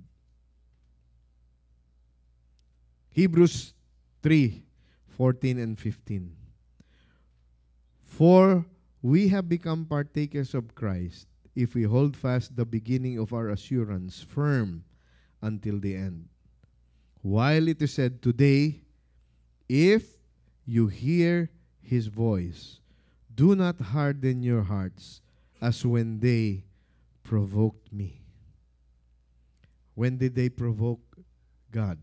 [3.10, 3.74] Hebrews
[4.22, 4.64] 3
[5.08, 6.36] 14 and 15.
[8.04, 8.64] For
[9.02, 14.22] we have become partakers of Christ if we hold fast the beginning of our assurance
[14.22, 14.84] firm
[15.42, 16.28] until the end.
[17.22, 18.82] While it is said today,
[19.68, 20.18] if
[20.64, 21.50] you hear
[21.82, 22.80] his voice,
[23.34, 25.20] do not harden your hearts
[25.60, 26.64] as when they
[27.22, 28.22] provoked me.
[29.94, 31.02] When did they provoke
[31.70, 31.98] God?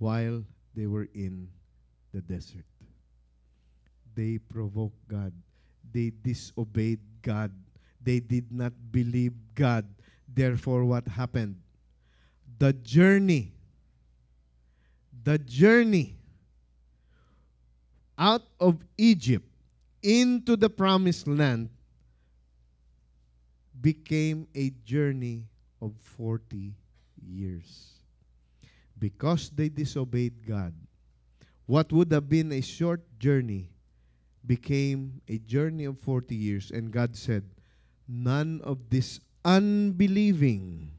[0.00, 0.42] While
[0.74, 1.46] they were in
[2.12, 2.64] the desert.
[4.16, 5.32] They provoked God.
[5.92, 7.52] They disobeyed God.
[8.02, 9.86] They did not believe God.
[10.26, 11.60] Therefore, what happened?
[12.58, 13.52] The journey,
[15.22, 16.16] the journey
[18.18, 19.46] out of Egypt
[20.02, 21.68] into the promised land
[23.80, 25.44] became a journey
[25.80, 26.74] of 40
[27.22, 27.99] years
[29.00, 30.74] because they disobeyed God,
[31.66, 33.70] what would have been a short journey
[34.46, 36.70] became a journey of 40 years.
[36.70, 37.44] And God said,
[38.08, 40.90] None of this unbelieving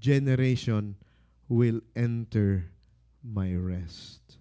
[0.00, 0.96] generation
[1.48, 2.70] will enter
[3.22, 4.38] my rest.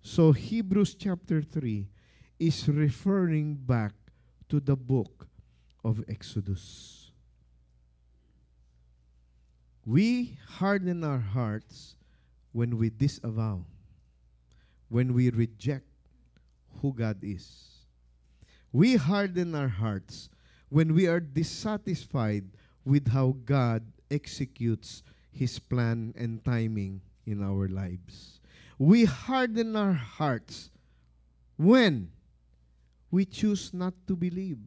[0.00, 1.86] So, Hebrews chapter 3
[2.38, 3.92] is referring back
[4.48, 5.28] to the book
[5.84, 7.01] of Exodus.
[9.84, 11.96] We harden our hearts
[12.52, 13.64] when we disavow,
[14.88, 15.86] when we reject
[16.80, 17.86] who God is.
[18.72, 20.30] We harden our hearts
[20.68, 22.44] when we are dissatisfied
[22.84, 25.02] with how God executes
[25.32, 28.40] His plan and timing in our lives.
[28.78, 30.70] We harden our hearts
[31.56, 32.10] when
[33.10, 34.58] we choose not to believe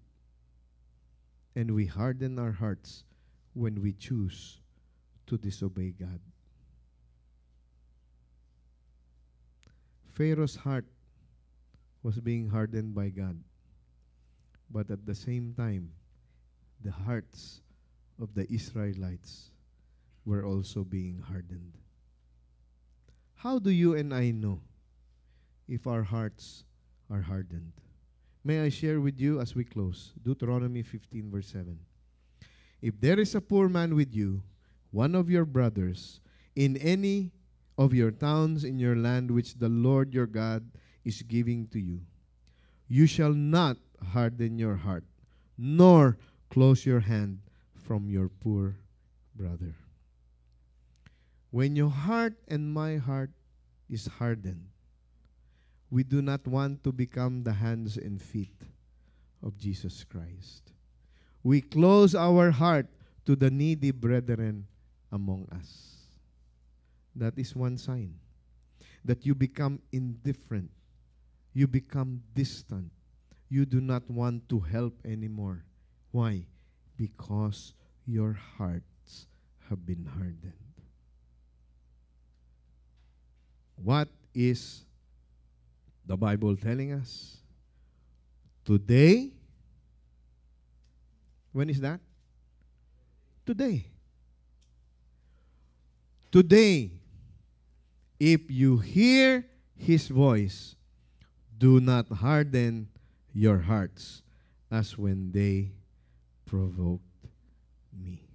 [1.55, 3.03] and we harden our hearts
[3.53, 4.59] when we choose
[5.28, 6.19] to disobey God.
[10.13, 10.86] Pharaoh's heart
[12.03, 13.41] was being hardened by God.
[14.69, 15.91] But at the same time,
[16.84, 17.61] the hearts
[18.21, 19.51] of the Israelites
[20.23, 21.73] were also being hardened.
[23.36, 24.61] How do you and I know
[25.67, 26.63] if our hearts
[27.09, 27.73] are hardened?
[28.43, 31.78] May I share with you as we close Deuteronomy 15, verse 7.
[32.82, 34.43] If there is a poor man with you,
[34.96, 36.22] one of your brothers,
[36.56, 37.30] in any
[37.78, 40.64] of your towns in your land which the Lord your God
[41.04, 42.00] is giving to you,
[42.88, 43.76] you shall not
[44.14, 45.04] harden your heart,
[45.58, 46.18] nor
[46.50, 47.39] close your hand
[47.76, 48.78] from your poor
[49.36, 49.76] brother.
[51.52, 53.32] When your heart and my heart
[53.89, 54.64] is hardened,
[55.91, 58.64] we do not want to become the hands and feet
[59.43, 60.72] of Jesus Christ.
[61.43, 62.88] We close our heart
[63.26, 64.68] to the needy brethren
[65.16, 65.95] among us.
[67.16, 68.20] That is one sign
[69.05, 70.70] that you become indifferent,
[71.53, 72.91] you become distant,
[73.49, 75.63] you do not want to help anymore.
[76.11, 76.45] Why?
[76.97, 77.74] Because
[78.05, 79.28] your hearts
[79.70, 80.53] have been hardened.
[83.76, 84.84] What is
[86.05, 87.38] the Bible telling us?
[88.66, 89.32] Today,
[91.51, 91.99] when is that?
[93.45, 93.86] Today.
[96.36, 96.92] Today,
[98.20, 100.76] if you hear his voice,
[101.58, 102.90] do not harden
[103.34, 104.22] your hearts
[104.70, 105.72] as when they
[106.46, 107.30] provoked
[107.98, 108.28] me.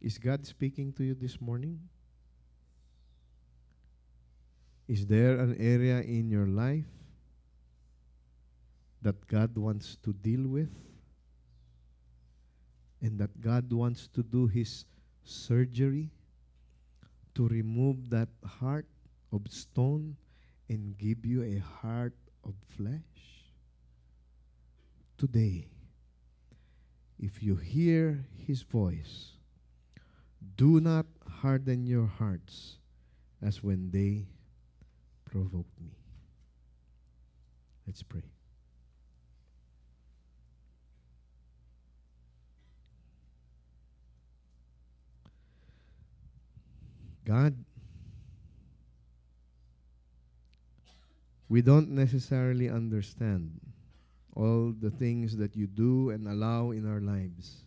[0.00, 1.78] Is God speaking to you this morning?
[4.88, 6.90] Is there an area in your life
[9.00, 10.74] that God wants to deal with?
[13.00, 14.84] And that God wants to do His
[15.28, 16.10] surgery
[17.34, 18.86] to remove that heart
[19.32, 20.16] of stone
[20.68, 22.14] and give you a heart
[22.44, 23.44] of flesh?
[25.18, 25.68] Today,
[27.18, 29.32] if you hear His voice,
[30.56, 31.06] do not
[31.42, 32.78] harden your hearts
[33.42, 34.26] as when they
[35.24, 35.98] provoked me.
[37.86, 38.37] Let's pray.
[47.28, 47.54] God,
[51.46, 53.60] we don't necessarily understand
[54.34, 57.64] all the things that you do and allow in our lives.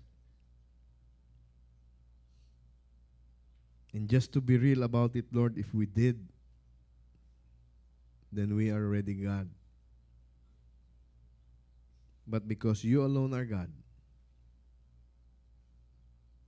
[3.94, 6.18] And just to be real about it, Lord, if we did,
[8.32, 9.48] then we are already God.
[12.26, 13.70] But because you alone are God,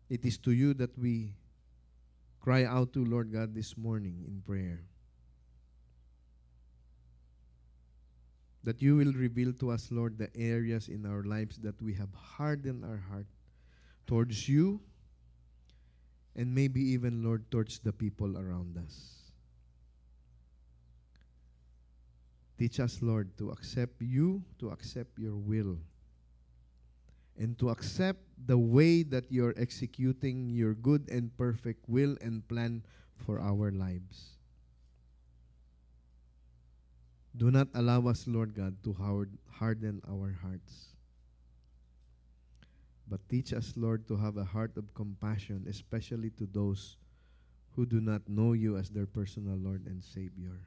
[0.10, 1.36] it is to you that we
[2.44, 4.84] cry out to Lord God this morning in prayer.
[8.66, 12.14] That you will reveal to us, Lord, the areas in our lives that we have
[12.14, 13.28] hardened our heart
[14.06, 14.82] towards you
[16.36, 19.32] and maybe even, Lord, towards the people around us.
[22.58, 25.78] Teach us, Lord, to accept you, to accept your will,
[27.38, 32.84] and to accept the way that you're executing your good and perfect will and plan
[33.16, 34.38] for our lives.
[37.36, 38.94] Do not allow us, Lord God, to
[39.50, 40.94] harden our hearts.
[43.10, 46.98] But teach us, Lord, to have a heart of compassion, especially to those
[47.76, 50.62] who do not know you as their personal Lord and Savior.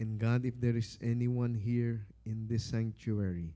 [0.00, 3.54] And God, if there is anyone here in this sanctuary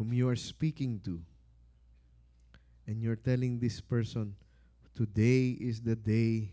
[0.00, 1.20] whom you are speaking to,
[2.86, 4.34] and you're telling this person,
[4.94, 6.50] today is the day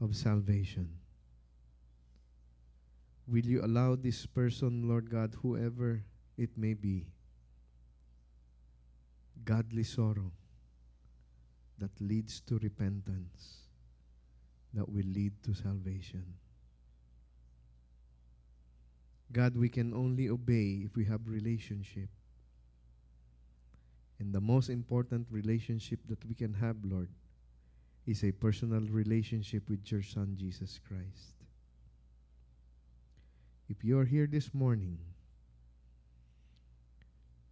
[0.00, 0.90] of salvation.
[3.28, 6.02] Will you allow this person, Lord God, whoever
[6.36, 7.06] it may be,
[9.44, 10.32] godly sorrow
[11.78, 13.58] that leads to repentance,
[14.74, 16.24] that will lead to salvation?
[19.30, 22.08] God, we can only obey if we have relationship.
[24.18, 27.08] And the most important relationship that we can have, Lord,
[28.06, 31.34] is a personal relationship with your Son, Jesus Christ.
[33.68, 34.98] If you are here this morning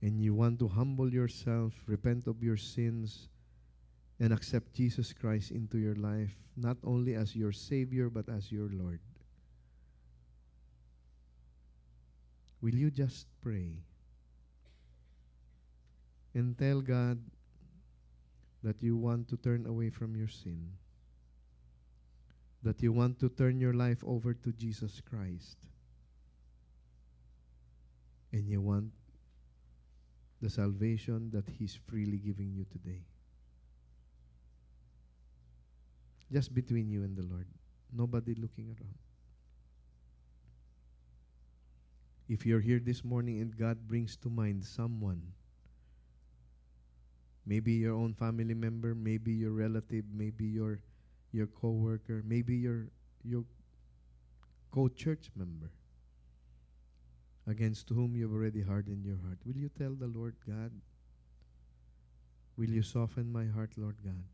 [0.00, 3.28] and you want to humble yourself, repent of your sins,
[4.18, 8.70] and accept Jesus Christ into your life, not only as your Savior, but as your
[8.72, 9.00] Lord,
[12.62, 13.82] will you just pray
[16.36, 17.18] and tell God
[18.62, 20.68] that you want to turn away from your sin?
[22.62, 25.56] That you want to turn your life over to Jesus Christ?
[28.32, 28.92] And you want
[30.42, 33.00] the salvation that He's freely giving you today.
[36.30, 37.46] Just between you and the Lord.
[37.96, 38.98] Nobody looking around.
[42.28, 45.22] If you're here this morning and God brings to mind someone,
[47.46, 50.80] maybe your own family member, maybe your relative, maybe your
[51.32, 52.88] your co-worker, maybe your
[53.22, 53.44] your
[54.70, 55.70] co-church member
[57.46, 59.38] against whom you've already hardened your heart.
[59.46, 60.72] Will you tell the Lord God?
[62.56, 64.24] Will you soften my heart, Lord God?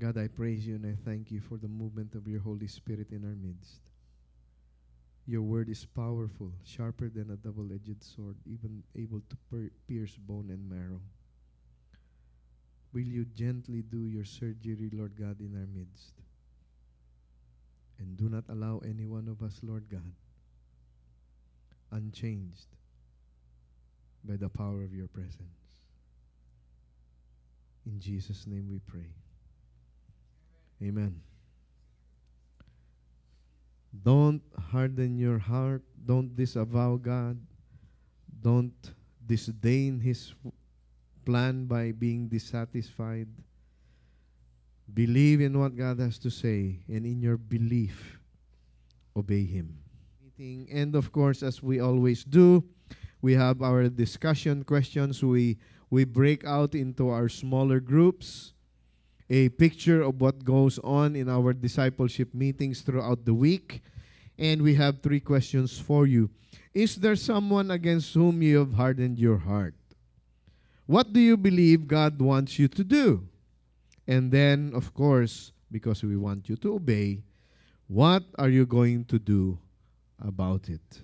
[0.00, 3.10] God, I praise you and I thank you for the movement of your Holy Spirit
[3.10, 3.80] in our midst.
[5.26, 10.16] Your word is powerful, sharper than a double edged sword, even able to per- pierce
[10.16, 11.00] bone and marrow.
[12.94, 16.14] Will you gently do your surgery, Lord God, in our midst?
[17.98, 20.12] And do not allow any one of us, Lord God,
[21.90, 22.68] unchanged
[24.24, 25.58] by the power of your presence.
[27.84, 29.12] In Jesus' name we pray.
[30.82, 31.20] Amen.
[33.90, 35.82] Don't harden your heart.
[36.06, 37.38] Don't disavow God.
[38.40, 38.74] Don't
[39.26, 40.34] disdain His
[41.24, 43.28] plan by being dissatisfied.
[44.94, 48.18] Believe in what God has to say, and in your belief,
[49.16, 49.76] obey Him.
[50.38, 52.62] And of course, as we always do,
[53.20, 55.22] we have our discussion questions.
[55.22, 55.58] We
[55.90, 58.54] we break out into our smaller groups
[59.30, 63.82] a picture of what goes on in our discipleship meetings throughout the week.
[64.38, 66.30] And we have three questions for you.
[66.72, 69.74] Is there someone against whom you have hardened your heart?
[70.86, 73.28] What do you believe God wants you to do?
[74.06, 77.24] And then, of course, because we want you to obey,
[77.88, 79.58] what are you going to do
[80.18, 81.02] about it?